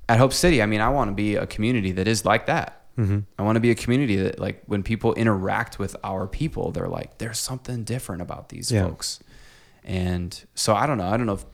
at 0.09 0.19
Hope 0.19 0.33
City, 0.33 0.63
I 0.63 0.67
mean, 0.67 0.81
I 0.81 0.89
want 0.89 1.09
to 1.11 1.15
be 1.15 1.37
a 1.37 1.47
community 1.47 1.93
that 1.93 2.07
is 2.07 2.25
like 2.25 2.47
that. 2.47 2.79
I 2.99 3.43
want 3.43 3.57
to 3.57 3.61
be 3.61 3.71
a 3.71 3.75
community 3.75 4.17
that, 4.17 4.39
like, 4.39 4.63
when 4.67 4.83
people 4.83 5.15
interact 5.15 5.79
with 5.79 5.97
our 6.05 6.27
people, 6.29 6.71
they're 6.73 6.89
like, 6.91 7.19
there's 7.19 7.39
something 7.39 7.85
different 7.85 8.21
about 8.23 8.51
these 8.51 8.71
Yeah. 8.71 8.85
folks. 8.85 9.19
And 9.83 10.39
so 10.55 10.75
I 10.75 10.87
don't 10.87 10.99
know. 10.99 11.07
I 11.09 11.17
don't 11.17 11.27
know 11.27 11.33
if, 11.33 11.45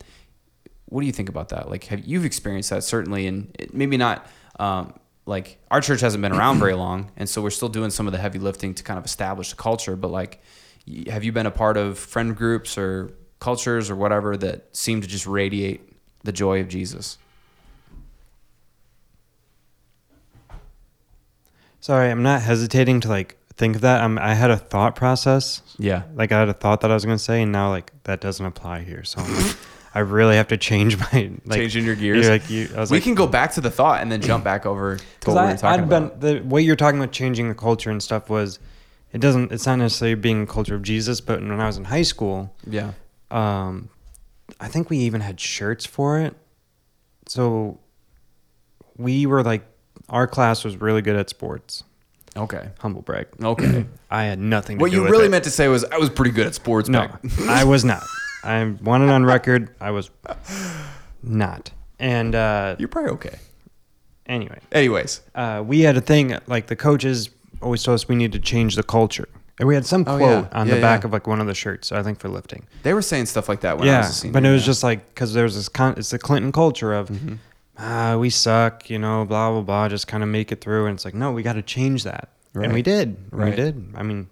what 0.86 1.00
do 1.00 1.06
you 1.06 1.12
think 1.12 1.28
about 1.28 1.50
that? 1.50 1.70
Like, 1.70 1.84
have 1.84 2.04
you've 2.06 2.24
experienced 2.24 2.70
that 2.70 2.82
certainly, 2.84 3.26
and 3.26 3.54
maybe 3.72 3.96
not. 3.96 4.26
Um, 4.58 4.94
like 5.26 5.58
our 5.70 5.80
church 5.80 6.00
hasn't 6.00 6.22
been 6.22 6.32
around 6.32 6.58
very 6.58 6.74
long, 6.86 7.12
and 7.16 7.28
so 7.28 7.40
we're 7.40 7.50
still 7.50 7.68
doing 7.68 7.90
some 7.90 8.06
of 8.06 8.12
the 8.12 8.18
heavy 8.18 8.38
lifting 8.38 8.74
to 8.74 8.82
kind 8.82 8.98
of 8.98 9.04
establish 9.04 9.50
the 9.50 9.56
culture. 9.56 9.94
But 9.94 10.10
like, 10.10 10.42
have 11.08 11.24
you 11.24 11.32
been 11.32 11.46
a 11.46 11.50
part 11.50 11.76
of 11.76 11.98
friend 11.98 12.36
groups 12.36 12.76
or 12.78 13.12
cultures 13.40 13.90
or 13.90 13.96
whatever 13.96 14.36
that 14.36 14.74
seem 14.76 15.00
to 15.00 15.06
just 15.06 15.26
radiate 15.26 15.80
the 16.24 16.32
joy 16.32 16.60
of 16.60 16.68
Jesus? 16.68 17.18
Sorry, 21.80 22.10
I'm 22.10 22.22
not 22.22 22.42
hesitating 22.42 23.00
to 23.00 23.08
like 23.08 23.36
think 23.54 23.76
of 23.76 23.82
that. 23.82 24.02
I'm, 24.02 24.18
I 24.18 24.34
had 24.34 24.50
a 24.50 24.56
thought 24.56 24.96
process. 24.96 25.62
Yeah. 25.78 26.02
Like 26.14 26.32
I 26.32 26.40
had 26.40 26.48
a 26.48 26.52
thought 26.54 26.80
that 26.80 26.90
I 26.90 26.94
was 26.94 27.04
going 27.04 27.16
to 27.16 27.22
say, 27.22 27.42
and 27.42 27.52
now 27.52 27.70
like 27.70 27.92
that 28.04 28.20
doesn't 28.20 28.44
apply 28.44 28.80
here. 28.80 29.04
So 29.04 29.22
like, 29.22 29.56
I 29.94 30.00
really 30.00 30.36
have 30.36 30.48
to 30.48 30.56
change 30.56 30.98
my 30.98 31.30
like 31.44 31.58
Changing 31.60 31.84
your 31.84 31.94
gears. 31.94 32.24
you're 32.24 32.32
like 32.32 32.50
you, 32.50 32.68
I 32.76 32.80
was 32.80 32.90
we 32.90 32.98
like, 32.98 33.04
can 33.04 33.14
go 33.14 33.26
back 33.26 33.52
to 33.54 33.60
the 33.60 33.70
thought 33.70 34.02
and 34.02 34.10
then 34.12 34.20
jump 34.20 34.44
back 34.44 34.66
over 34.66 34.96
to 34.96 35.30
what 35.30 35.34
we 35.34 35.40
I, 35.40 35.52
were 35.52 35.58
talking 35.58 35.80
I'd 35.80 35.86
about. 35.86 36.20
been 36.20 36.40
the 36.42 36.48
way 36.48 36.62
you're 36.62 36.76
talking 36.76 37.00
about 37.00 37.12
changing 37.12 37.48
the 37.48 37.54
culture 37.54 37.90
and 37.90 38.02
stuff 38.02 38.28
was, 38.28 38.58
it 39.12 39.20
doesn't. 39.20 39.52
It's 39.52 39.66
not 39.66 39.76
necessarily 39.76 40.14
being 40.14 40.42
a 40.42 40.46
culture 40.46 40.74
of 40.74 40.82
Jesus, 40.82 41.20
but 41.20 41.40
when 41.40 41.60
I 41.60 41.66
was 41.66 41.76
in 41.76 41.84
high 41.84 42.02
school, 42.02 42.54
yeah. 42.66 42.92
um, 43.30 43.88
I 44.60 44.68
think 44.68 44.90
we 44.90 44.98
even 44.98 45.20
had 45.20 45.40
shirts 45.40 45.86
for 45.86 46.18
it. 46.20 46.34
So 47.26 47.78
we 48.96 49.26
were 49.26 49.42
like, 49.42 49.64
our 50.08 50.26
class 50.26 50.64
was 50.64 50.76
really 50.76 51.02
good 51.02 51.16
at 51.16 51.30
sports. 51.30 51.84
Okay. 52.36 52.68
Humble 52.80 53.02
brag. 53.02 53.26
Okay. 53.42 53.86
I 54.10 54.24
had 54.24 54.38
nothing. 54.38 54.78
To 54.78 54.82
what 54.82 54.92
you 54.92 55.04
really 55.08 55.26
it. 55.26 55.30
meant 55.30 55.44
to 55.44 55.50
say 55.50 55.68
was 55.68 55.84
I 55.84 55.98
was 55.98 56.10
pretty 56.10 56.30
good 56.30 56.46
at 56.46 56.54
sports. 56.54 56.88
No, 56.88 57.08
I 57.48 57.64
was 57.64 57.84
not. 57.84 58.02
I 58.44 58.64
wanted 58.82 59.10
on 59.10 59.24
record. 59.24 59.74
I 59.80 59.90
was 59.90 60.10
not. 61.22 61.70
And 61.98 62.34
uh, 62.34 62.76
You're 62.78 62.88
probably 62.88 63.10
okay. 63.12 63.38
anyway, 64.26 64.60
Anyways. 64.70 65.20
uh, 65.34 65.64
we 65.66 65.80
had 65.80 65.96
a 65.96 66.00
thing 66.00 66.38
like 66.46 66.68
the 66.68 66.76
coaches 66.76 67.28
always 67.62 67.82
told 67.82 67.94
us 67.96 68.08
we 68.08 68.14
need 68.16 68.32
to 68.32 68.38
change 68.38 68.76
the 68.76 68.82
culture. 68.82 69.28
And 69.60 69.66
we 69.66 69.74
had 69.74 69.84
some 69.86 70.02
Oh, 70.06 70.16
quote 70.18 70.44
yeah. 70.52 70.58
on 70.58 70.68
Yeah, 70.68 70.76
the 70.76 70.80
back 70.80 71.02
yeah. 71.02 71.06
of 71.08 71.12
like 71.12 71.26
one 71.26 71.40
of 71.40 71.46
the 71.48 71.54
shirts, 71.54 71.90
I 71.90 72.02
think 72.02 72.20
for 72.20 72.28
lifting. 72.28 72.64
They 72.84 72.94
were 72.94 73.02
saying 73.02 73.26
stuff 73.26 73.48
like 73.48 73.60
that 73.62 73.76
when 73.78 73.88
I 73.88 73.92
yeah, 73.92 73.98
was 73.98 74.10
a 74.10 74.12
senior. 74.12 74.32
but 74.34 74.44
it 74.44 74.50
was 74.52 74.64
just 74.64 74.82
like 74.84 75.06
because 75.14 75.34
there's 75.34 75.56
this 75.56 75.68
con- 75.68 75.94
it's 75.96 76.10
the 76.10 76.18
Clinton 76.18 76.52
culture 76.52 76.92
of 76.94 77.08
Mm-hmm. 77.08 77.34
ah 77.78 78.16
we 78.16 78.30
suck, 78.30 78.88
you 78.90 78.98
know, 78.98 79.24
blah 79.24 79.50
blah 79.50 79.62
blah, 79.62 79.88
just 79.88 80.06
kind 80.06 80.22
of 80.22 80.28
make 80.28 80.52
it 80.52 80.60
through. 80.60 80.86
And 80.86 80.94
it's 80.94 81.04
like 81.04 81.14
no, 81.14 81.32
we 81.32 81.42
got 81.42 81.54
to 81.54 81.62
change 81.62 82.04
that, 82.04 82.28
and 82.54 82.68
we 82.72 82.78
Right. 82.78 82.84
did. 82.84 83.16
We 83.32 83.38
Right. 83.44 83.56
did. 83.56 83.94
I 83.96 84.02
mean, 84.04 84.28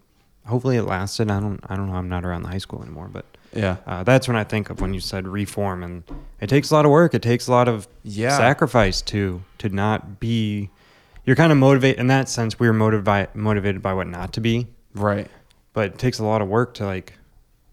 hopefully 0.46 0.76
it 0.76 0.84
lasted. 0.84 1.28
I 1.30 1.40
don't 1.40 1.58
I 1.68 1.74
don't 1.76 1.88
know. 1.90 1.96
I'm 1.96 2.08
not 2.08 2.24
around 2.24 2.42
the 2.42 2.48
high 2.48 2.58
school 2.58 2.80
anymore, 2.82 3.08
but 3.12 3.24
yeah. 3.52 3.76
uh, 3.86 4.04
that's 4.04 4.28
when 4.28 4.36
I 4.36 4.44
think 4.44 4.70
of 4.70 4.80
when 4.80 4.94
you 4.94 5.00
said 5.00 5.26
reform, 5.26 5.82
and 5.82 6.04
it 6.40 6.48
takes 6.48 6.70
a 6.70 6.74
lot 6.74 6.84
of 6.84 6.92
work. 6.92 7.14
It 7.14 7.22
takes 7.22 7.48
a 7.48 7.50
lot 7.50 7.66
of 7.66 7.88
Yeah. 8.04 8.36
sacrifice 8.36 9.02
to 9.02 9.42
to 9.58 9.68
not 9.70 10.20
be. 10.20 10.70
You're 11.26 11.36
kind 11.36 11.50
of 11.52 11.58
motivated 11.58 11.98
in 12.00 12.06
that 12.06 12.28
sense. 12.28 12.58
We 12.58 12.66
were 12.68 12.72
motivated 12.72 13.04
by 13.04 13.28
motivated 13.34 13.82
by 13.82 13.92
what 13.94 14.06
not 14.06 14.32
to 14.34 14.40
be, 14.40 14.68
Right. 14.94 15.28
but 15.72 15.86
it 15.86 15.98
takes 15.98 16.18
a 16.20 16.24
lot 16.24 16.40
of 16.40 16.48
work 16.48 16.74
to 16.74 16.86
like 16.86 17.14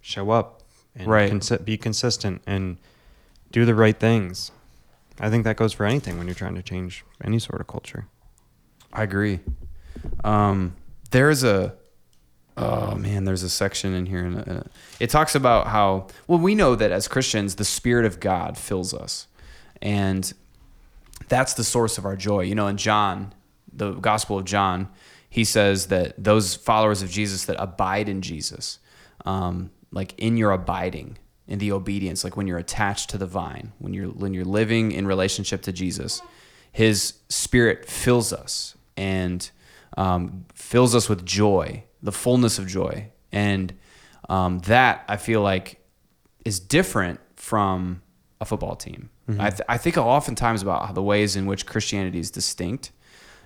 show 0.01 0.31
up 0.31 0.63
and 0.95 1.07
Right. 1.07 1.31
consi- 1.31 1.63
be 1.63 1.77
consistent 1.77 2.41
and 2.47 2.77
do 3.51 3.63
the 3.65 3.75
right 3.75 3.97
things. 3.99 4.51
I 5.19 5.29
think 5.29 5.43
that 5.43 5.55
goes 5.55 5.71
for 5.73 5.85
anything 5.85 6.17
when 6.17 6.25
you're 6.27 6.33
trying 6.35 6.55
to 6.55 6.63
change 6.63 7.05
any 7.23 7.37
sort 7.39 7.61
of 7.61 7.67
culture. 7.67 8.07
I 8.91 9.03
agree. 9.03 9.39
Um, 10.23 10.75
there's 11.11 11.43
a 11.43 11.75
oh 12.57 12.93
man, 12.95 13.25
there's 13.25 13.41
a 13.43 13.49
section 13.49 13.93
in 13.93 14.05
here, 14.07 14.23
and 14.25 14.47
uh, 14.47 14.63
it 14.99 15.09
talks 15.09 15.33
about 15.35 15.67
how 15.67 16.07
well 16.27 16.37
we 16.39 16.53
know 16.55 16.75
that 16.75 16.91
as 16.91 17.07
Christians, 17.07 17.55
the 17.55 17.65
Spirit 17.65 18.05
of 18.05 18.19
God 18.19 18.57
fills 18.57 18.93
us, 18.93 19.27
and 19.81 20.33
that's 21.29 21.53
the 21.53 21.63
source 21.63 21.97
of 21.99 22.05
our 22.05 22.15
joy. 22.15 22.41
You 22.41 22.53
know, 22.55 22.67
in 22.67 22.77
John, 22.77 23.33
the 23.75 23.91
Gospel 23.93 24.37
of 24.37 24.45
John, 24.45 24.89
he 25.29 25.43
says 25.43 25.87
that 25.87 26.21
those 26.23 26.55
followers 26.55 27.01
of 27.01 27.09
Jesus 27.09 27.45
that 27.45 27.55
abide 27.59 28.07
in 28.07 28.21
Jesus, 28.21 28.79
um, 29.25 29.71
like 29.91 30.13
in 30.17 30.37
your 30.37 30.51
abiding, 30.51 31.17
in 31.47 31.59
the 31.59 31.71
obedience, 31.71 32.23
like 32.23 32.37
when 32.37 32.47
you're 32.47 32.57
attached 32.57 33.09
to 33.09 33.17
the 33.17 33.25
vine, 33.25 33.73
when 33.79 33.93
you're 33.93 34.09
when 34.09 34.33
you're 34.33 34.45
living 34.45 34.91
in 34.91 35.05
relationship 35.07 35.61
to 35.63 35.71
Jesus, 35.71 36.21
His 36.71 37.15
Spirit 37.29 37.85
fills 37.85 38.31
us 38.31 38.75
and 38.95 39.49
um, 39.97 40.45
fills 40.53 40.95
us 40.95 41.09
with 41.09 41.25
joy, 41.25 41.83
the 42.01 42.11
fullness 42.11 42.59
of 42.59 42.67
joy, 42.67 43.09
and 43.31 43.73
um, 44.29 44.59
that 44.59 45.03
I 45.07 45.17
feel 45.17 45.41
like 45.41 45.83
is 46.45 46.59
different 46.59 47.19
from 47.35 48.01
a 48.39 48.45
football 48.45 48.75
team. 48.75 49.09
I, 49.39 49.49
th- 49.49 49.61
I 49.69 49.77
think 49.77 49.97
oftentimes 49.97 50.61
about 50.61 50.85
how 50.85 50.93
the 50.93 51.01
ways 51.01 51.35
in 51.35 51.45
which 51.45 51.65
Christianity 51.65 52.19
is 52.19 52.29
distinct. 52.29 52.91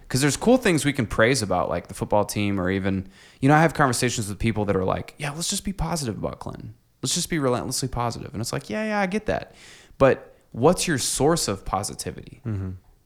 Because 0.08 0.22
there's 0.22 0.38
cool 0.38 0.58
things 0.58 0.86
we 0.86 0.94
can 0.94 1.06
praise 1.06 1.42
about, 1.42 1.68
like 1.68 1.88
the 1.88 1.94
football 1.94 2.24
team, 2.24 2.62
or 2.62 2.72
even, 2.72 3.10
you 3.42 3.50
know, 3.50 3.56
I 3.56 3.62
have 3.62 3.74
conversations 3.74 4.30
with 4.30 4.40
people 4.40 4.64
that 4.66 4.76
are 4.76 4.86
like, 4.86 5.14
yeah, 5.18 5.32
let's 5.32 5.50
just 5.50 5.66
be 5.66 5.74
positive 5.74 6.18
about 6.18 6.40
Clinton. 6.40 6.76
Let's 7.02 7.14
just 7.14 7.30
be 7.30 7.40
relentlessly 7.40 7.90
positive. 7.90 8.32
And 8.32 8.40
it's 8.42 8.54
like, 8.54 8.70
yeah, 8.70 8.86
yeah, 8.86 9.00
I 9.02 9.06
get 9.06 9.26
that. 9.26 9.54
But 9.98 10.34
what's 10.52 10.88
your 10.88 10.98
source 10.98 11.50
of 11.50 11.66
positivity? 11.66 12.42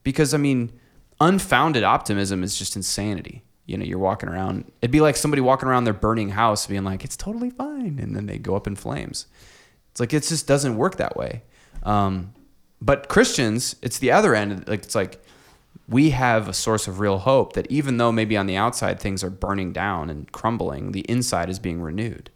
Because, 0.04 0.34
I 0.36 0.38
mean, 0.38 0.72
unfounded 1.20 1.84
optimism 1.84 2.44
is 2.44 2.58
just 2.58 2.76
insanity. 2.76 3.44
You 3.66 3.78
know, 3.78 3.86
you're 3.86 4.00
walking 4.00 4.30
around, 4.30 4.72
it'd 4.82 4.92
be 4.92 5.02
like 5.02 5.16
somebody 5.16 5.42
walking 5.42 5.70
around 5.70 5.86
their 5.86 5.94
burning 5.94 6.30
house 6.30 6.68
being 6.68 6.84
like, 6.84 7.04
it's 7.04 7.18
totally 7.18 7.50
fine. 7.50 8.00
And 8.00 8.16
then 8.16 8.28
they 8.28 8.38
go 8.38 8.56
up 8.56 8.68
in 8.68 8.76
flames. 8.76 9.26
It's 9.90 10.00
like 10.00 10.14
it 10.14 10.24
just 10.24 10.48
doesn't 10.48 10.78
work 10.78 10.98
that 10.98 11.18
way. 11.18 11.44
Um, 11.84 12.34
but 12.82 13.08
Christians, 13.10 13.76
it's 13.82 14.00
the 14.00 14.12
other 14.12 14.36
end. 14.36 14.68
Like 14.68 14.84
it's 14.84 14.96
like 14.96 15.24
we 15.88 16.12
have 16.12 16.48
a 16.48 16.54
source 16.54 16.88
of 16.88 17.00
real 17.00 17.20
hope 17.20 17.54
that 17.54 17.70
even 17.70 17.98
though 17.98 18.12
maybe 18.12 18.38
on 18.38 18.46
the 18.46 18.56
outside 18.56 19.00
things 19.00 19.24
are 19.24 19.30
burning 19.30 19.74
down 19.74 20.10
and 20.10 20.32
crumbling, 20.32 20.92
the 20.94 21.02
inside 21.02 21.50
is 21.50 21.60
being 21.60 21.82
renewed. 21.82 22.30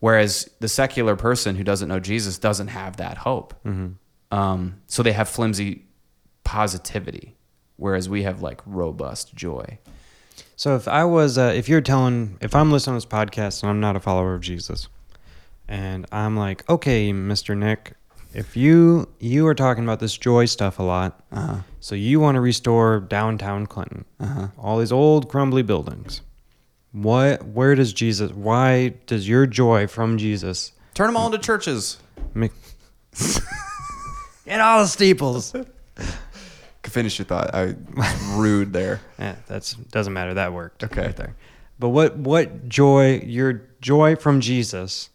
Whereas 0.00 0.50
the 0.60 0.68
secular 0.68 1.16
person 1.16 1.56
who 1.56 1.64
doesn't 1.64 1.88
know 1.88 2.00
Jesus 2.00 2.38
doesn't 2.38 2.68
have 2.68 2.98
that 2.98 3.18
hope. 3.18 3.54
Um, 4.30 4.80
so 4.86 5.02
they 5.02 5.12
have 5.12 5.28
flimsy 5.28 5.86
positivity, 6.44 7.34
whereas 7.76 8.08
we 8.08 8.24
have 8.24 8.42
like 8.42 8.60
robust 8.66 9.34
joy. 9.34 9.78
So 10.56 10.76
if 10.76 10.86
I 10.86 11.04
was, 11.04 11.38
uh, 11.38 11.52
if 11.54 11.68
you're 11.68 11.80
telling, 11.80 12.36
if 12.40 12.54
I'm 12.54 12.70
listening 12.72 13.00
to 13.00 13.06
this 13.06 13.12
podcast 13.12 13.62
and 13.62 13.70
I'm 13.70 13.80
not 13.80 13.96
a 13.96 14.00
follower 14.00 14.34
of 14.34 14.42
Jesus, 14.42 14.88
and 15.68 16.06
I'm 16.12 16.36
like, 16.36 16.68
okay, 16.68 17.12
Mister 17.12 17.54
Nick, 17.54 17.94
if 18.36 18.56
you 18.56 19.08
you 19.18 19.46
are 19.46 19.54
talking 19.54 19.82
about 19.82 19.98
this 19.98 20.16
joy 20.16 20.44
stuff 20.44 20.78
a 20.78 20.82
lot, 20.82 21.24
uh-huh. 21.32 21.60
so 21.80 21.94
you 21.94 22.20
want 22.20 22.36
to 22.36 22.40
restore 22.40 23.00
downtown 23.00 23.66
Clinton, 23.66 24.04
uh-huh. 24.20 24.48
all 24.58 24.78
these 24.78 24.92
old 24.92 25.28
crumbly 25.28 25.62
buildings, 25.62 26.20
what 26.92 27.44
where 27.44 27.74
does 27.74 27.92
Jesus 27.92 28.30
why 28.32 28.94
does 29.06 29.28
your 29.28 29.46
joy 29.46 29.86
from 29.86 30.18
Jesus 30.18 30.72
Turn 30.96 31.08
them 31.08 31.16
all 31.18 31.26
into 31.26 31.38
churches. 31.38 31.98
make 32.32 32.52
Get 34.46 34.60
all 34.62 34.80
the 34.80 34.86
steeples. 34.86 35.54
Finish 36.84 37.18
your 37.18 37.26
thought. 37.26 37.54
I 37.54 37.74
rude 38.34 38.72
there. 38.72 39.00
Yeah, 39.18 39.36
that's 39.46 39.74
doesn't 39.74 40.12
matter. 40.12 40.34
That 40.34 40.54
worked. 40.54 40.84
Okay. 40.84 41.06
Right 41.06 41.16
there. 41.16 41.36
But 41.78 41.90
what 41.90 42.16
what 42.16 42.68
joy 42.68 43.20
your 43.26 43.62
joy 43.82 44.16
from 44.16 44.40
Jesus? 44.40 45.10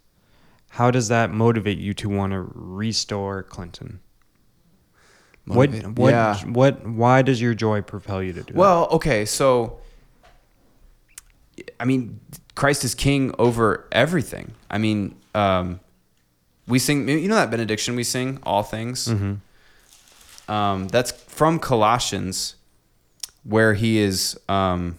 How 0.71 0.89
does 0.89 1.10
that 1.10 1.31
motivate 1.31 1.77
you 1.77 1.93
to 1.95 2.10
want 2.10 2.31
to 2.34 2.47
restore 2.53 3.43
Clinton? 3.43 3.99
Motivate. 5.45 5.84
What 5.88 5.97
what 5.99 6.10
Yeah. 6.12 6.38
what 6.45 6.88
why 6.88 7.21
does 7.21 7.41
your 7.41 7.53
joy 7.53 7.81
propel 7.81 8.23
you 8.23 8.31
to 8.34 8.39
do 8.41 8.53
that? 8.53 8.55
Well, 8.55 8.88
okay, 8.91 9.25
so 9.25 9.79
I 11.79 11.86
mean, 11.86 12.19
Christ 12.55 12.84
is 12.84 12.95
king 12.95 13.34
over 13.38 13.86
everything. 13.91 14.53
I 14.69 14.77
mean, 14.77 15.15
um, 15.36 15.79
we 16.67 16.79
sing. 16.79 17.07
You 17.10 17.27
know 17.27 17.36
that 17.36 17.51
benediction 17.51 17.95
we 17.95 18.03
sing, 18.03 18.39
all 18.43 18.63
things. 18.63 19.05
that? 19.05 19.15
Mhm. 19.17 19.38
Um, 20.47 20.88
that's 20.88 21.12
from 21.12 21.60
Colossians, 21.60 22.55
where 23.43 23.73
he 23.73 23.99
is 23.99 24.38
um, 24.47 24.97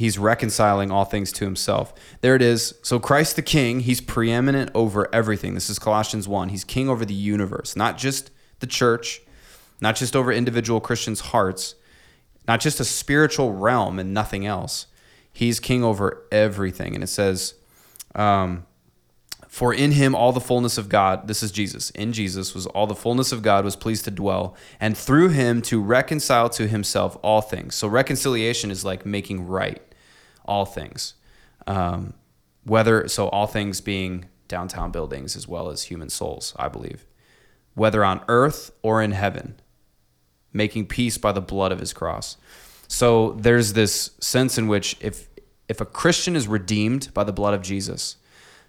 he's 0.00 0.18
reconciling 0.18 0.90
all 0.90 1.04
things 1.04 1.30
to 1.30 1.44
himself. 1.44 1.92
There 2.22 2.34
it 2.34 2.40
is. 2.40 2.74
So 2.82 2.98
Christ 2.98 3.36
the 3.36 3.42
King, 3.42 3.80
he's 3.80 4.00
preeminent 4.00 4.70
over 4.74 5.14
everything. 5.14 5.52
This 5.52 5.68
is 5.68 5.78
Colossians 5.78 6.26
one. 6.26 6.48
He's 6.48 6.64
king 6.64 6.88
over 6.88 7.04
the 7.04 7.12
universe, 7.12 7.76
not 7.76 7.98
just 7.98 8.30
the 8.60 8.66
church, 8.66 9.20
not 9.78 9.96
just 9.96 10.16
over 10.16 10.32
individual 10.32 10.80
Christians' 10.80 11.20
hearts, 11.20 11.74
not 12.48 12.60
just 12.60 12.80
a 12.80 12.84
spiritual 12.84 13.52
realm 13.52 13.98
and 13.98 14.14
nothing 14.14 14.46
else. 14.46 14.86
He's 15.34 15.60
king 15.60 15.84
over 15.84 16.26
everything, 16.32 16.94
and 16.94 17.04
it 17.04 17.08
says. 17.08 17.54
Um, 18.14 18.66
for 19.48 19.74
in 19.74 19.92
him 19.92 20.14
all 20.14 20.32
the 20.32 20.40
fullness 20.40 20.78
of 20.78 20.88
God, 20.88 21.26
this 21.26 21.42
is 21.42 21.50
Jesus, 21.50 21.90
in 21.90 22.12
Jesus 22.12 22.54
was 22.54 22.66
all 22.66 22.86
the 22.86 22.94
fullness 22.94 23.32
of 23.32 23.42
God 23.42 23.64
was 23.64 23.76
pleased 23.76 24.04
to 24.04 24.10
dwell, 24.10 24.56
and 24.78 24.96
through 24.96 25.30
him 25.30 25.60
to 25.62 25.82
reconcile 25.82 26.48
to 26.50 26.68
himself 26.68 27.18
all 27.20 27.40
things. 27.40 27.74
So 27.74 27.88
reconciliation 27.88 28.70
is 28.70 28.84
like 28.84 29.04
making 29.04 29.46
right 29.46 29.82
all 30.50 30.66
things. 30.66 31.14
Um, 31.66 32.14
whether, 32.64 33.08
so 33.08 33.28
all 33.28 33.46
things 33.46 33.80
being 33.80 34.26
downtown 34.48 34.90
buildings 34.90 35.36
as 35.36 35.48
well 35.48 35.70
as 35.70 35.84
human 35.84 36.10
souls, 36.10 36.54
I 36.58 36.68
believe. 36.68 37.06
Whether 37.74 38.04
on 38.04 38.22
earth 38.28 38.72
or 38.82 39.00
in 39.00 39.12
heaven, 39.12 39.60
making 40.52 40.86
peace 40.86 41.16
by 41.16 41.32
the 41.32 41.40
blood 41.40 41.72
of 41.72 41.78
his 41.78 41.92
cross. 41.92 42.36
So 42.88 43.32
there's 43.32 43.72
this 43.72 44.10
sense 44.20 44.58
in 44.58 44.66
which 44.66 44.96
if 45.00 45.28
if 45.68 45.80
a 45.80 45.86
Christian 45.86 46.34
is 46.34 46.48
redeemed 46.48 47.14
by 47.14 47.22
the 47.22 47.32
blood 47.32 47.54
of 47.54 47.62
Jesus, 47.62 48.16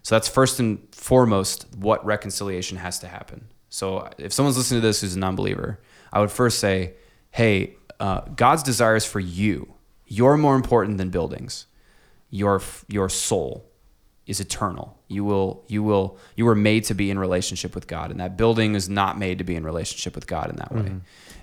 so 0.03 0.13
that's 0.13 0.27
first 0.27 0.59
and 0.59 0.87
foremost 0.91 1.65
what 1.75 2.05
reconciliation 2.05 2.77
has 2.77 2.99
to 2.99 3.07
happen. 3.07 3.47
So 3.69 4.07
if 4.19 4.31
someone's 4.31 4.57
listening 4.57 4.81
to 4.81 4.87
this 4.87 5.01
who's 5.01 5.15
a 5.15 5.19
non-believer, 5.19 5.79
I 6.13 6.19
would 6.19 6.29
first 6.29 6.59
say, 6.59 6.93
"Hey, 7.31 7.77
uh, 7.99 8.21
God's 8.35 8.61
desires 8.61 9.05
for 9.05 9.19
you. 9.19 9.73
You're 10.05 10.37
more 10.37 10.55
important 10.55 10.99
than 10.99 11.09
buildings. 11.09 11.65
Your 12.31 12.61
your 12.87 13.09
soul 13.09 13.67
is 14.25 14.39
eternal. 14.39 14.97
You 15.07 15.23
will 15.23 15.63
you 15.67 15.83
will 15.83 16.17
you 16.35 16.45
were 16.45 16.55
made 16.55 16.85
to 16.85 16.95
be 16.95 17.11
in 17.11 17.19
relationship 17.19 17.75
with 17.75 17.85
God, 17.87 18.09
and 18.09 18.19
that 18.19 18.37
building 18.37 18.73
is 18.73 18.89
not 18.89 19.19
made 19.19 19.37
to 19.37 19.43
be 19.43 19.55
in 19.55 19.63
relationship 19.63 20.15
with 20.15 20.25
God 20.25 20.49
in 20.49 20.55
that 20.55 20.73
way. 20.73 20.95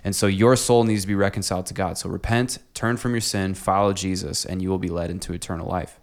And 0.03 0.15
so 0.15 0.27
your 0.27 0.55
soul 0.55 0.83
needs 0.83 1.01
to 1.01 1.07
be 1.07 1.15
reconciled 1.15 1.65
to 1.67 1.73
God. 1.73 1.97
So 1.97 2.09
repent, 2.09 2.57
turn 2.73 2.97
from 2.97 3.11
your 3.11 3.21
sin, 3.21 3.53
follow 3.53 3.93
Jesus, 3.93 4.45
and 4.45 4.61
you 4.61 4.69
will 4.69 4.79
be 4.79 4.89
led 4.89 5.11
into 5.11 5.33
eternal 5.33 5.67
life. 5.67 5.99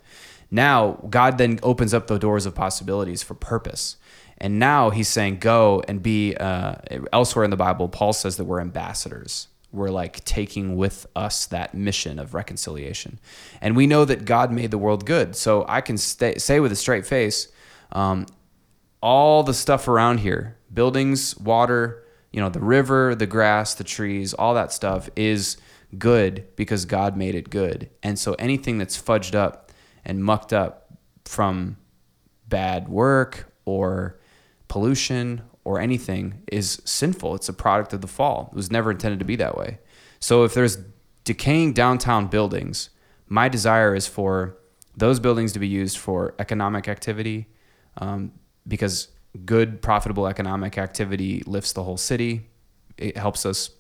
Now, 0.51 1.03
God 1.11 1.38
then 1.38 1.59
opens 1.62 1.92
up 1.92 2.07
the 2.07 2.18
doors 2.18 2.46
of 2.46 2.55
possibilities 2.55 3.22
for 3.22 3.35
purpose. 3.35 3.96
And 4.38 4.59
now 4.59 4.90
he's 4.90 5.09
saying, 5.09 5.38
go 5.38 5.83
and 5.88 6.03
be, 6.03 6.37
uh, 6.37 6.75
elsewhere 7.12 7.44
in 7.44 7.51
the 7.51 7.57
Bible, 7.57 7.88
Paul 7.88 8.12
says 8.12 8.37
that 8.37 8.44
we're 8.44 8.61
ambassadors. 8.61 9.49
We're 9.77 9.91
like 9.91 10.25
taking 10.25 10.77
with 10.77 11.07
us 11.15 11.47
that 11.47 11.75
mission 11.75 12.19
of 12.19 12.33
reconciliation. 12.33 13.21
And 13.61 13.77
we 13.77 13.87
know 13.87 14.07
that 14.07 14.25
God 14.25 14.51
made 14.51 14.71
the 14.71 14.79
world 14.79 15.05
good. 15.05 15.37
So 15.37 15.67
I 15.69 15.83
can 15.83 15.99
stay, 15.99 16.39
say 16.39 16.61
with 16.61 16.73
a 16.73 16.77
straight 16.77 17.05
face, 17.05 17.49
um, 17.93 18.27
all 19.03 19.43
the 19.43 19.55
stuff 19.55 19.87
around 19.87 20.19
here 20.19 20.57
buildings, 20.73 21.37
water, 21.39 22.03
you 22.33 22.41
know, 22.41 22.49
the 22.49 22.61
river, 22.61 23.15
the 23.15 23.27
grass, 23.27 23.75
the 23.75 23.85
trees, 23.85 24.35
all 24.35 24.55
that 24.55 24.73
stuff 24.73 25.09
is 25.15 25.57
good 25.99 26.47
because 26.57 26.85
God 26.85 27.17
made 27.17 27.35
it 27.35 27.51
good. 27.51 27.91
And 28.03 28.19
so 28.19 28.35
anything 28.39 28.79
that's 28.79 29.01
fudged 29.01 29.35
up 29.35 29.73
and 30.05 30.25
mucked 30.25 30.53
up 30.53 30.93
from 31.25 31.77
bad 32.49 32.89
work 32.89 33.53
or 33.65 34.19
pollution 34.69 35.43
or 35.66 35.81
anything 35.81 36.42
is 36.46 36.81
sinful. 36.85 37.35
It's 37.35 37.48
a 37.48 37.52
product 37.52 37.92
of 37.92 38.00
the 38.00 38.07
fall. 38.07 38.50
It 38.52 38.57
was 38.57 38.70
never 38.70 38.92
intended 38.92 39.18
to 39.18 39.24
be 39.24 39.35
that 39.37 39.57
way. 39.57 39.79
So 40.20 40.44
if 40.44 40.55
there's 40.55 40.79
decaying 41.24 41.72
downtown 41.72 42.29
buildings, 42.29 42.90
my 43.26 43.48
desire 43.48 43.94
is 43.96 44.07
for 44.07 44.57
those 44.96 45.18
buildings 45.18 45.52
to 45.55 45.59
be 45.59 45.66
used 45.66 45.98
for 45.98 46.37
economic 46.38 46.87
activity 46.87 47.46
um, 47.98 48.31
because 48.68 49.09
good, 49.44 49.83
profitable 49.83 50.29
economic 50.29 50.79
activity 50.79 51.42
lifts 51.46 51.72
the 51.72 51.83
whole 51.83 51.96
city. 51.96 52.46
It 52.96 53.16
helps 53.16 53.44
us 53.44 53.70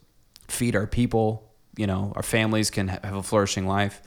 feed 0.48 0.74
our 0.74 0.88
people. 0.88 1.54
You 1.76 1.86
know, 1.86 2.12
our 2.16 2.24
families 2.24 2.68
can 2.70 2.88
ha- 2.88 2.98
have 3.04 3.14
a 3.14 3.22
flourishing 3.22 3.66
life 3.66 4.02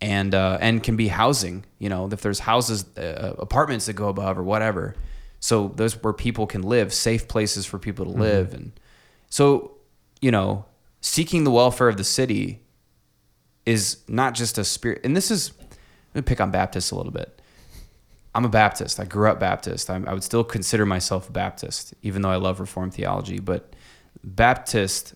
and 0.00 0.32
uh, 0.32 0.58
and 0.60 0.80
can 0.80 0.96
be 0.96 1.08
housing. 1.08 1.64
You 1.80 1.88
know, 1.88 2.08
if 2.10 2.20
there's 2.20 2.38
houses, 2.38 2.84
uh, 2.96 3.34
apartments 3.38 3.86
that 3.86 3.94
go 3.94 4.08
above 4.08 4.38
or 4.38 4.44
whatever. 4.44 4.94
So 5.40 5.72
those 5.74 6.00
where 6.02 6.12
people 6.12 6.46
can 6.46 6.62
live, 6.62 6.92
safe 6.92 7.26
places 7.26 7.66
for 7.66 7.78
people 7.78 8.04
to 8.04 8.10
mm-hmm. 8.10 8.20
live, 8.20 8.54
and 8.54 8.72
so 9.28 9.76
you 10.20 10.30
know, 10.30 10.66
seeking 11.00 11.44
the 11.44 11.50
welfare 11.50 11.88
of 11.88 11.96
the 11.96 12.04
city 12.04 12.60
is 13.66 13.98
not 14.08 14.34
just 14.34 14.58
a 14.58 14.64
spirit. 14.64 15.00
And 15.04 15.16
this 15.16 15.30
is, 15.30 15.52
let 16.14 16.14
me 16.14 16.22
pick 16.22 16.40
on 16.40 16.50
Baptists 16.50 16.90
a 16.90 16.96
little 16.96 17.12
bit. 17.12 17.40
I'm 18.34 18.44
a 18.44 18.48
Baptist. 18.48 19.00
I 19.00 19.04
grew 19.04 19.28
up 19.28 19.40
Baptist. 19.40 19.90
I'm, 19.90 20.08
I 20.08 20.12
would 20.12 20.22
still 20.22 20.44
consider 20.44 20.86
myself 20.86 21.28
a 21.28 21.32
Baptist, 21.32 21.94
even 22.02 22.22
though 22.22 22.30
I 22.30 22.36
love 22.36 22.60
Reformed 22.60 22.94
theology. 22.94 23.40
But 23.40 23.74
Baptist, 24.22 25.14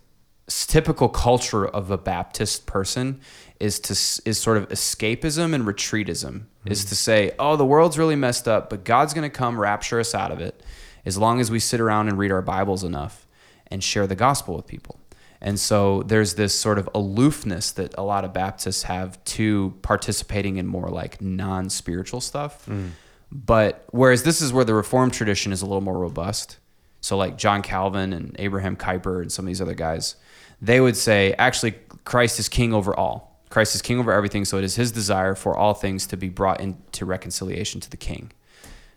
typical 0.48 1.08
culture 1.08 1.66
of 1.66 1.90
a 1.90 1.98
Baptist 1.98 2.66
person 2.66 3.20
is 3.60 3.78
to 3.80 3.92
is 4.28 4.38
sort 4.38 4.56
of 4.56 4.68
escapism 4.68 5.54
and 5.54 5.64
retreatism. 5.64 6.46
Is 6.66 6.80
mm-hmm. 6.80 6.88
to 6.88 6.94
say, 6.94 7.32
oh, 7.38 7.56
the 7.56 7.66
world's 7.66 7.98
really 7.98 8.16
messed 8.16 8.48
up, 8.48 8.70
but 8.70 8.84
God's 8.84 9.12
going 9.12 9.28
to 9.28 9.36
come 9.36 9.60
rapture 9.60 10.00
us 10.00 10.14
out 10.14 10.32
of 10.32 10.40
it, 10.40 10.62
as 11.04 11.18
long 11.18 11.40
as 11.40 11.50
we 11.50 11.58
sit 11.58 11.80
around 11.80 12.08
and 12.08 12.18
read 12.18 12.32
our 12.32 12.42
Bibles 12.42 12.84
enough 12.84 13.26
and 13.66 13.84
share 13.84 14.06
the 14.06 14.14
gospel 14.14 14.56
with 14.56 14.66
people. 14.66 14.98
And 15.40 15.60
so 15.60 16.02
there's 16.04 16.36
this 16.36 16.58
sort 16.58 16.78
of 16.78 16.88
aloofness 16.94 17.72
that 17.72 17.94
a 17.98 18.02
lot 18.02 18.24
of 18.24 18.32
Baptists 18.32 18.84
have 18.84 19.22
to 19.24 19.74
participating 19.82 20.56
in 20.56 20.66
more 20.66 20.88
like 20.88 21.20
non 21.20 21.68
spiritual 21.68 22.22
stuff. 22.22 22.64
Mm. 22.64 22.92
But 23.30 23.84
whereas 23.90 24.22
this 24.22 24.40
is 24.40 24.54
where 24.54 24.64
the 24.64 24.72
Reformed 24.72 25.12
tradition 25.12 25.52
is 25.52 25.60
a 25.60 25.66
little 25.66 25.82
more 25.82 25.98
robust. 25.98 26.58
So, 27.02 27.18
like 27.18 27.36
John 27.36 27.60
Calvin 27.60 28.14
and 28.14 28.34
Abraham 28.38 28.76
Kuyper 28.76 29.20
and 29.20 29.30
some 29.30 29.44
of 29.44 29.48
these 29.48 29.60
other 29.60 29.74
guys, 29.74 30.16
they 30.62 30.80
would 30.80 30.96
say 30.96 31.34
actually 31.34 31.74
Christ 32.04 32.38
is 32.38 32.48
king 32.48 32.72
over 32.72 32.98
all. 32.98 33.33
Christ 33.54 33.74
is 33.76 33.82
king 33.82 34.00
over 34.00 34.12
everything. 34.12 34.44
So, 34.44 34.58
it 34.58 34.64
is 34.64 34.74
his 34.74 34.90
desire 34.90 35.34
for 35.36 35.56
all 35.56 35.74
things 35.74 36.08
to 36.08 36.16
be 36.16 36.28
brought 36.28 36.60
into 36.60 37.04
reconciliation 37.06 37.80
to 37.82 37.88
the 37.88 37.96
king, 37.96 38.32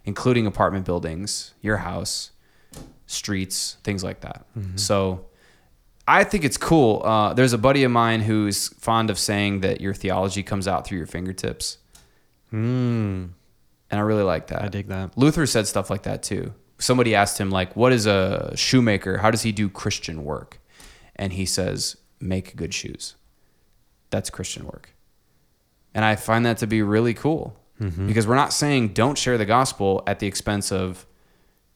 including 0.04 0.48
apartment 0.48 0.84
buildings, 0.84 1.54
your 1.62 1.78
house, 1.78 2.32
streets, 3.06 3.78
things 3.84 4.04
like 4.04 4.22
that. 4.22 4.48
So, 4.76 5.26
I 6.08 6.24
think 6.24 6.43
it's 6.43 6.58
cool. 6.58 7.04
Uh, 7.04 7.34
there's 7.34 7.54
a 7.54 7.58
buddy 7.58 7.84
of 7.84 7.91
mine 7.91 8.22
who's 8.22 8.70
fond 8.80 9.10
of 9.12 9.20
saying 9.20 9.60
that 9.62 9.80
your 9.80 9.93
theology 9.93 10.41
comes 10.41 10.67
out 10.67 10.88
through 10.88 10.98
your 10.98 11.08
fingertips, 11.08 11.78
Mm, 12.54 13.32
and 13.91 14.00
I 14.00 14.00
really 14.00 14.24
like 14.24 14.48
that. 14.48 14.62
I 14.63 14.70
dig 14.70 14.88
that. 14.88 15.17
Luther 15.17 15.46
said 15.46 15.67
stuff 15.67 15.89
like 15.89 16.04
that 16.04 16.24
too. 16.24 16.54
Somebody 16.80 17.13
asked 17.13 17.38
him 17.38 17.50
like, 17.52 17.76
"What 17.76 17.91
is 17.91 18.06
a 18.08 18.54
shoemaker? 18.56 19.17
How 19.17 19.32
does 19.32 19.41
he 19.41 19.52
do 19.52 19.67
Christian 19.70 20.24
work?" 20.24 20.60
And 21.17 21.34
he 21.34 21.46
says, 21.46 21.98
"Make 22.22 22.56
good 22.56 22.74
shoes." 22.74 23.16
That's 24.10 24.30
Christian 24.30 24.65
work. 24.65 24.93
And 25.93 26.06
I 26.06 26.15
find 26.15 26.46
that 26.46 26.58
to 26.60 26.67
be 26.67 26.82
really 26.82 27.13
cool 27.13 27.56
Mm-hmm. 27.80 28.08
because 28.08 28.26
we're 28.26 28.34
not 28.34 28.54
saying 28.54 28.93
don't 28.93 29.20
share 29.20 29.38
the 29.38 29.46
gospel 29.46 30.02
at 30.08 30.17
the 30.17 30.26
expense 30.26 30.72
of 30.72 31.06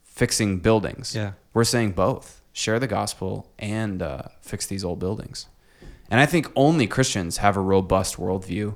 fixing 0.04 0.58
buildings. 0.58 1.13
Yeah. 1.13 1.34
We're 1.54 1.63
saying 1.63 1.91
both 1.91 2.41
share 2.54 2.80
the 2.80 2.88
gospel 2.88 3.52
and 3.60 4.02
uh, 4.02 4.24
fix 4.41 4.65
these 4.65 4.84
old 4.84 4.98
buildings. 4.98 5.46
And 6.10 6.20
I 6.20 6.26
think 6.26 6.52
only 6.56 6.88
Christians 6.88 7.38
have 7.38 7.56
a 7.56 7.60
robust 7.62 8.15
worldview 8.17 8.76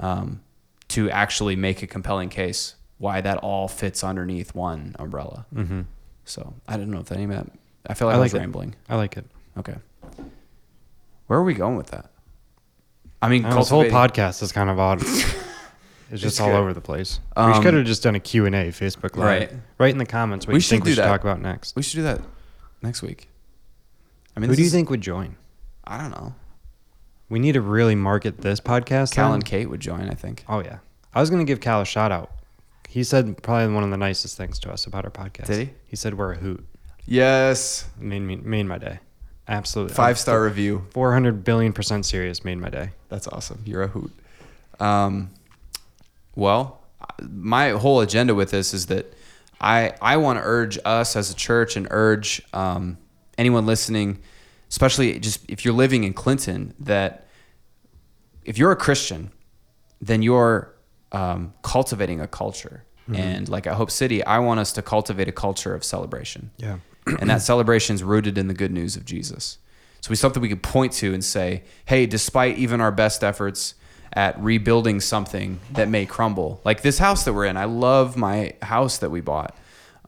um, 0.00 0.42
to 0.88 1.08
actually 1.08 1.54
make 1.54 1.84
a 1.84 1.86
compelling 1.86 2.30
case 2.30 2.74
why 2.98 3.20
that 3.20 3.38
all 3.38 3.68
fits 3.68 4.02
underneath 4.02 4.52
one 4.52 4.96
umbrella. 4.98 5.46
Mm-hmm. 5.54 5.82
So 6.24 6.54
I 6.66 6.76
don't 6.76 6.90
know 6.90 6.98
if 6.98 7.06
that 7.06 7.14
any 7.14 7.24
of 7.24 7.30
that. 7.30 7.46
I 7.86 7.94
feel 7.94 8.08
like 8.08 8.14
I 8.14 8.16
I, 8.16 8.20
like 8.22 8.32
was 8.32 8.34
it. 8.34 8.38
rambling. 8.40 8.74
I 8.88 8.96
like 8.96 9.16
it. 9.16 9.24
Okay. 9.56 9.76
Where 11.28 11.38
are 11.38 11.44
we 11.44 11.54
going 11.54 11.76
with 11.76 11.88
that? 11.92 12.10
I 13.26 13.28
mean, 13.28 13.42
this 13.42 13.52
whole 13.68 13.82
cultivating- 13.82 13.94
podcast 13.96 14.42
is 14.42 14.52
kind 14.52 14.70
of 14.70 14.78
odd. 14.78 15.02
It's 16.08 16.22
just 16.22 16.40
all 16.40 16.46
good. 16.50 16.54
over 16.54 16.72
the 16.72 16.80
place. 16.80 17.18
Um, 17.36 17.50
we 17.50 17.60
could 17.64 17.74
have 17.74 17.84
just 17.84 18.04
done 18.04 18.14
a 18.14 18.20
Q 18.20 18.46
and 18.46 18.54
A 18.54 18.68
Facebook 18.68 19.16
Live. 19.16 19.26
Right. 19.50 19.52
Right 19.76 19.90
in 19.90 19.98
the 19.98 20.06
comments 20.06 20.46
what 20.46 20.52
We 20.52 20.58
you 20.58 20.60
should 20.60 20.70
think 20.70 20.84
we 20.84 20.90
do 20.92 20.94
should 20.94 21.02
that. 21.02 21.08
talk 21.08 21.22
about 21.22 21.40
next. 21.40 21.74
We 21.74 21.82
should 21.82 21.96
do 21.96 22.02
that 22.04 22.20
next 22.80 23.02
week. 23.02 23.28
I 24.36 24.38
mean, 24.38 24.48
Who 24.48 24.52
this 24.52 24.56
do 24.58 24.62
you 24.62 24.66
is- 24.68 24.72
think 24.72 24.88
would 24.88 25.00
join? 25.00 25.34
I 25.82 25.98
don't 26.00 26.12
know. 26.12 26.36
We 27.28 27.40
need 27.40 27.54
to 27.54 27.60
really 27.60 27.96
market 27.96 28.40
this 28.40 28.60
podcast. 28.60 29.14
Cal 29.14 29.30
then. 29.30 29.34
and 29.34 29.44
Kate 29.44 29.68
would 29.68 29.80
join. 29.80 30.08
I 30.08 30.14
think. 30.14 30.44
Oh 30.48 30.60
yeah. 30.62 30.78
I 31.12 31.18
was 31.20 31.28
gonna 31.28 31.42
give 31.42 31.58
Cal 31.60 31.80
a 31.80 31.84
shout 31.84 32.12
out. 32.12 32.30
He 32.88 33.02
said 33.02 33.42
probably 33.42 33.74
one 33.74 33.82
of 33.82 33.90
the 33.90 33.96
nicest 33.96 34.36
things 34.36 34.60
to 34.60 34.70
us 34.70 34.86
about 34.86 35.04
our 35.04 35.10
podcast. 35.10 35.46
Did 35.46 35.58
he? 35.66 35.74
He 35.88 35.96
said 35.96 36.14
we're 36.14 36.34
a 36.34 36.36
hoot. 36.38 36.64
Yes. 37.04 37.88
Made 37.98 38.20
me 38.20 38.36
made 38.36 38.66
my 38.66 38.78
day. 38.78 39.00
Absolutely. 39.48 39.94
Five 39.94 40.18
star 40.18 40.42
review. 40.42 40.86
Four 40.90 41.12
hundred 41.12 41.44
billion 41.44 41.72
percent 41.72 42.04
serious 42.04 42.44
made 42.44 42.58
my 42.58 42.68
day. 42.68 42.90
That's 43.08 43.28
awesome. 43.28 43.62
You're 43.64 43.82
a 43.82 43.88
hoot. 43.88 44.12
Um, 44.80 45.30
well, 46.34 46.82
my 47.22 47.70
whole 47.70 48.00
agenda 48.00 48.34
with 48.34 48.50
this 48.50 48.74
is 48.74 48.86
that 48.86 49.14
I 49.60 49.94
I 50.02 50.16
want 50.16 50.38
to 50.38 50.44
urge 50.44 50.78
us 50.84 51.16
as 51.16 51.30
a 51.30 51.34
church 51.34 51.76
and 51.76 51.86
urge 51.90 52.42
um, 52.52 52.98
anyone 53.38 53.66
listening, 53.66 54.18
especially 54.68 55.18
just 55.20 55.48
if 55.48 55.64
you're 55.64 55.74
living 55.74 56.04
in 56.04 56.12
Clinton, 56.12 56.74
that 56.80 57.26
if 58.44 58.58
you're 58.58 58.72
a 58.72 58.76
Christian, 58.76 59.30
then 60.00 60.22
you're 60.22 60.74
um, 61.12 61.54
cultivating 61.62 62.20
a 62.20 62.26
culture. 62.26 62.82
And 63.14 63.48
like 63.48 63.68
at 63.68 63.74
Hope 63.74 63.92
City, 63.92 64.24
I 64.24 64.40
want 64.40 64.58
us 64.58 64.72
to 64.72 64.82
cultivate 64.82 65.28
a 65.28 65.32
culture 65.32 65.76
of 65.76 65.84
celebration 65.84 66.50
Yeah. 66.56 66.78
And 67.06 67.30
that 67.30 67.42
celebration 67.42 67.94
is 67.94 68.02
rooted 68.02 68.36
in 68.36 68.48
the 68.48 68.54
good 68.54 68.72
news 68.72 68.96
of 68.96 69.04
Jesus. 69.04 69.58
So 70.00 70.10
we 70.10 70.16
something 70.16 70.42
we 70.42 70.48
could 70.48 70.62
point 70.62 70.92
to 70.94 71.14
and 71.14 71.24
say, 71.24 71.64
hey, 71.86 72.06
despite 72.06 72.58
even 72.58 72.80
our 72.80 72.92
best 72.92 73.24
efforts 73.24 73.74
at 74.12 74.40
rebuilding 74.40 75.00
something 75.00 75.58
that 75.72 75.88
may 75.88 76.06
crumble, 76.06 76.60
like 76.64 76.82
this 76.82 76.98
house 76.98 77.24
that 77.24 77.32
we're 77.32 77.46
in, 77.46 77.56
I 77.56 77.64
love 77.64 78.16
my 78.16 78.54
house 78.62 78.98
that 78.98 79.10
we 79.10 79.20
bought. 79.20 79.56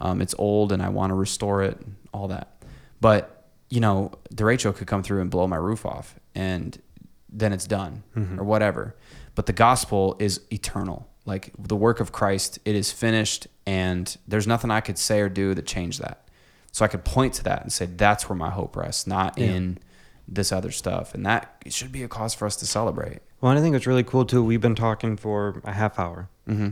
Um, 0.01 0.21
it's 0.21 0.35
old 0.39 0.71
and 0.73 0.83
I 0.83 0.89
want 0.91 1.11
to 1.11 1.15
restore 1.15 1.63
it, 1.63 1.79
all 2.13 2.29
that. 2.29 2.63
But 3.01 3.35
you 3.71 3.81
know, 3.81 4.13
derecho 4.35 4.75
could 4.75 4.87
come 4.87 5.03
through 5.03 5.21
and 5.21 5.31
blow 5.31 5.47
my 5.47 5.57
roof 5.57 5.85
off, 5.85 6.19
and 6.35 6.81
then 7.29 7.53
it's 7.53 7.67
done 7.67 8.03
or 8.39 8.45
whatever. 8.45 8.95
But 9.35 9.47
the 9.47 9.53
gospel 9.53 10.17
is 10.19 10.41
eternal. 10.51 11.07
Like 11.27 11.53
the 11.59 11.77
work 11.77 12.01
of 12.01 12.11
Christ, 12.11 12.59
it 12.65 12.75
is 12.75 12.91
finished, 12.91 13.47
and 13.67 14.17
there's 14.27 14.47
nothing 14.47 14.71
I 14.71 14.81
could 14.81 14.97
say 14.97 15.21
or 15.21 15.29
do 15.29 15.55
that 15.55 15.67
change 15.67 15.99
that. 15.99 16.28
So 16.73 16.85
I 16.85 16.89
could 16.89 17.05
point 17.05 17.35
to 17.35 17.45
that 17.45 17.63
and 17.63 17.73
say 17.73 17.87
that's 17.87 18.29
where 18.29 18.37
my 18.37 18.51
hope 18.51 18.77
rests, 18.77 19.07
not 19.07 19.37
Yeah. 19.39 19.47
in 19.47 19.79
this 20.27 20.53
other 20.53 20.71
stuff. 20.71 21.15
And 21.15 21.25
that 21.27 21.57
it 21.65 21.73
should 21.73 21.91
be 21.93 22.03
a 22.03 22.09
cause 22.09 22.35
for 22.35 22.47
us 22.47 22.57
to 22.57 22.67
celebrate. 22.67 23.21
Well, 23.41 23.51
and 23.51 23.59
I 23.59 23.63
think 23.63 23.75
it's 23.75 23.87
really 23.87 24.05
cool 24.05 24.25
too. 24.25 24.43
We've 24.45 24.61
been 24.61 24.75
talking 24.75 25.17
for 25.17 25.61
a 25.65 25.73
half 25.73 25.99
hour, 25.99 26.29
Mm-hmm. 26.49 26.71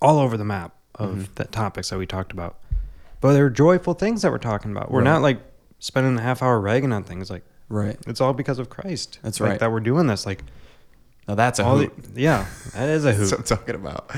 all 0.00 0.18
over 0.18 0.36
the 0.36 0.44
map 0.44 0.74
of 0.94 1.10
Mhm. 1.10 1.34
the 1.34 1.44
topics 1.44 1.90
that 1.90 1.98
we 1.98 2.06
talked 2.06 2.32
about. 2.32 2.56
But 3.20 3.32
they're 3.32 3.50
joyful 3.50 3.94
things 3.94 4.22
that 4.22 4.30
we're 4.30 4.38
talking 4.38 4.70
about. 4.70 4.90
We're 4.90 5.00
Right. 5.00 5.04
not 5.04 5.22
like 5.22 5.40
spending 5.78 6.18
a 6.18 6.22
half 6.22 6.42
hour 6.42 6.60
ragging 6.60 6.92
on 6.92 7.02
things. 7.04 7.30
Like 7.30 7.44
Right. 7.68 7.98
it's 8.06 8.20
all 8.20 8.32
because 8.32 8.58
of 8.58 8.70
Christ. 8.70 9.18
That's 9.22 9.40
Like, 9.40 9.50
right. 9.50 9.60
that 9.60 9.72
we're 9.72 9.80
doing 9.80 10.06
this. 10.06 10.26
Like 10.26 10.42
Now 11.28 11.34
that's 11.34 11.58
a 11.58 11.64
all 11.64 11.78
the, 11.78 11.90
yeah, 12.14 12.46
that 12.74 12.88
is 12.88 13.04
a 13.04 13.12
hoop. 13.12 13.18
That's 13.30 13.32
what 13.32 13.40
I'm 13.50 13.58
talking 13.58 13.74
about. 13.74 14.10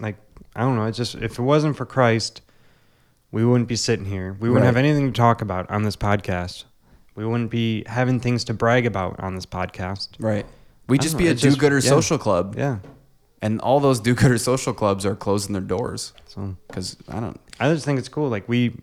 like 0.00 0.16
I 0.56 0.60
don't 0.62 0.74
know. 0.76 0.86
It's 0.86 0.96
just 0.96 1.14
if 1.14 1.38
it 1.38 1.42
wasn't 1.42 1.76
for 1.76 1.86
Christ, 1.86 2.40
we 3.32 3.44
wouldn't 3.44 3.68
be 3.68 3.76
sitting 3.76 4.06
here. 4.06 4.36
We 4.38 4.48
wouldn't 4.48 4.62
Right. 4.62 4.66
have 4.66 4.76
anything 4.76 5.12
to 5.12 5.16
talk 5.16 5.42
about 5.42 5.70
on 5.70 5.82
this 5.82 5.96
podcast. 5.96 6.64
We 7.14 7.24
wouldn't 7.26 7.50
be 7.50 7.82
having 7.86 8.20
things 8.20 8.44
to 8.44 8.54
brag 8.54 8.86
about 8.86 9.18
on 9.20 9.34
this 9.34 9.46
podcast. 9.46 10.08
Right. 10.18 10.46
We'd 10.88 11.00
just 11.02 11.14
don't 11.14 11.18
be 11.18 11.24
know, 11.26 11.30
a 11.32 11.34
do-gooder 11.34 11.76
yeah. 11.76 11.80
social 11.88 12.18
club, 12.18 12.54
Yeah. 12.56 12.78
and 13.42 13.60
all 13.60 13.80
those 13.80 14.00
do-gooder 14.00 14.38
social 14.52 14.72
clubs 14.72 15.04
are 15.06 15.16
closing 15.16 15.52
their 15.52 15.62
doors 15.62 16.12
So 16.26 16.56
because 16.68 16.96
I 17.08 17.20
don't. 17.20 17.40
I 17.58 17.72
just 17.72 17.84
think 17.84 17.98
it's 17.98 18.08
cool. 18.08 18.28
Like 18.28 18.48
we, 18.48 18.76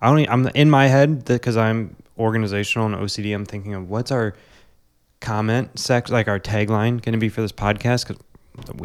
I 0.00 0.08
don't. 0.14 0.28
I'm 0.30 0.48
in 0.54 0.70
my 0.70 0.86
head 0.88 1.24
because 1.24 1.56
I'm 1.56 1.94
organizational 2.18 2.86
and 2.86 2.96
OCD. 2.96 3.34
I'm 3.34 3.44
thinking 3.44 3.74
of 3.74 3.88
what's 3.90 4.10
our 4.10 4.34
comment 5.20 5.78
sex, 5.78 6.10
like 6.10 6.28
our 6.28 6.40
tagline, 6.40 7.02
going 7.02 7.12
to 7.12 7.18
be 7.18 7.28
for 7.28 7.42
this 7.42 7.52
podcast 7.52 8.06
because 8.08 8.22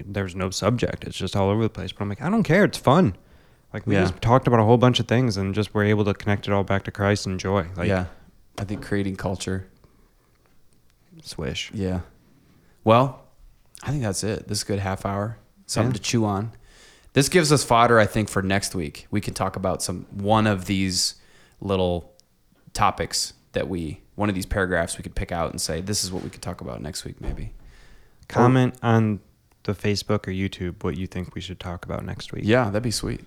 there's 0.05 0.35
no 0.35 0.49
subject. 0.49 1.05
It's 1.05 1.17
just 1.17 1.35
all 1.35 1.49
over 1.49 1.63
the 1.63 1.69
place. 1.69 1.91
But 1.93 2.01
I'm 2.03 2.09
like, 2.09 2.21
I 2.21 2.29
don't 2.29 2.43
care. 2.43 2.65
It's 2.65 2.77
fun. 2.77 3.15
Like 3.73 3.87
we 3.87 3.95
Yeah. 3.95 4.01
just 4.01 4.21
talked 4.21 4.47
about 4.47 4.59
a 4.59 4.63
whole 4.63 4.77
bunch 4.77 4.99
of 4.99 5.07
things 5.07 5.37
and 5.37 5.53
just 5.55 5.73
were 5.73 5.83
able 5.83 6.03
to 6.05 6.13
connect 6.13 6.47
it 6.47 6.51
all 6.53 6.63
back 6.63 6.83
to 6.83 6.91
Christ 6.91 7.25
and 7.25 7.39
joy. 7.39 7.67
Like, 7.75 7.87
yeah. 7.87 8.05
I 8.57 8.63
think 8.65 8.83
creating 8.83 9.15
culture. 9.15 9.67
swish. 11.23 11.71
Yeah. 11.73 12.01
Well, 12.83 13.21
I 13.83 13.91
think 13.91 14.01
that's 14.01 14.23
it. 14.23 14.47
This 14.47 14.59
is 14.59 14.63
a 14.63 14.67
good 14.67 14.79
half 14.79 15.05
hour. 15.05 15.37
Something 15.67 15.91
Yeah. 15.91 15.97
to 15.97 16.01
chew 16.01 16.25
on. 16.25 16.51
This 17.13 17.29
gives 17.29 17.51
us 17.51 17.63
fodder, 17.63 17.99
I 17.99 18.05
think, 18.05 18.29
for 18.29 18.41
next 18.41 18.73
week. 18.73 19.07
We 19.11 19.21
can 19.21 19.33
talk 19.33 19.55
about 19.55 19.83
some 19.83 20.05
one 20.11 20.47
of 20.47 20.65
these 20.65 21.15
little 21.59 22.13
topics 22.73 23.33
that 23.51 23.67
we 23.67 24.01
one 24.15 24.29
of 24.29 24.35
these 24.35 24.45
paragraphs 24.45 24.97
we 24.97 25.03
could 25.03 25.15
pick 25.15 25.31
out 25.31 25.51
and 25.51 25.59
say 25.59 25.81
this 25.81 26.03
is 26.03 26.11
what 26.11 26.23
we 26.23 26.29
could 26.29 26.41
talk 26.41 26.61
about 26.61 26.81
next 26.81 27.05
week, 27.05 27.19
maybe. 27.21 27.53
Comment 28.27 28.73
on 28.81 29.19
the 29.63 29.73
Facebook 29.73 30.27
or 30.27 30.31
YouTube 30.31 30.83
what 30.83 30.97
you 30.97 31.05
think 31.07 31.35
we 31.35 31.41
should 31.41 31.59
talk 31.59 31.85
about 31.85 32.03
next 32.05 32.31
week. 32.31 32.43
Yeah, 32.45 32.65
that'd 32.65 32.81
be 32.83 32.91
sweet. 32.91 33.21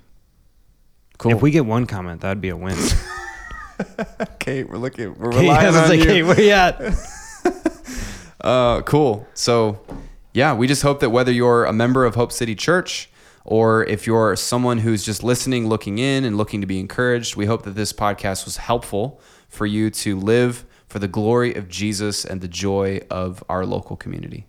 Cool. 1.19 1.33
If 1.33 1.43
we 1.43 1.51
get 1.51 1.65
one 1.67 1.87
comment, 1.87 2.21
that'd 2.23 2.41
be 2.41 2.49
a 2.49 2.57
win. 2.57 2.77
okay, 4.21 4.65
we're 4.65 4.79
looking. 4.79 5.15
We're 5.17 5.33
Yeah, 5.33 5.41
relying 5.41 5.75
on 5.75 5.89
like, 5.89 6.01
you. 6.01 6.07
hey, 6.09 6.23
where 6.23 6.41
you 6.41 6.51
at? 6.51 6.81
Uh, 8.41 8.83
cool. 8.83 9.27
So, 9.33 9.81
yeah, 10.35 10.53
we 10.55 10.67
just 10.67 10.83
hope 10.83 11.01
that 11.01 11.09
whether 11.09 11.33
you're 11.33 11.65
a 11.65 11.73
member 11.73 12.05
of 12.05 12.15
Hope 12.15 12.31
City 12.31 12.55
Church 12.55 13.09
or 13.43 13.85
if 13.87 14.07
you're 14.07 14.37
someone 14.37 14.77
who's 14.79 15.03
just 15.03 15.23
listening, 15.25 15.67
looking 15.67 15.99
in, 15.99 16.25
and 16.25 16.37
looking 16.37 16.61
to 16.61 16.67
be 16.67 16.79
encouraged, 16.79 17.37
we 17.37 17.47
hope 17.47 17.63
that 17.63 17.75
this 17.75 17.95
podcast 17.95 18.45
was 18.45 18.59
helpful 18.59 19.19
for 19.49 19.65
you 19.65 19.89
to 19.91 20.19
live 20.19 20.67
for 20.89 20.99
the 20.99 21.09
glory 21.09 21.55
of 21.55 21.69
Jesus 21.71 22.23
and 22.25 22.43
the 22.43 22.49
joy 22.49 23.01
of 23.11 23.43
our 23.49 23.65
local 23.65 23.97
community. 23.97 24.47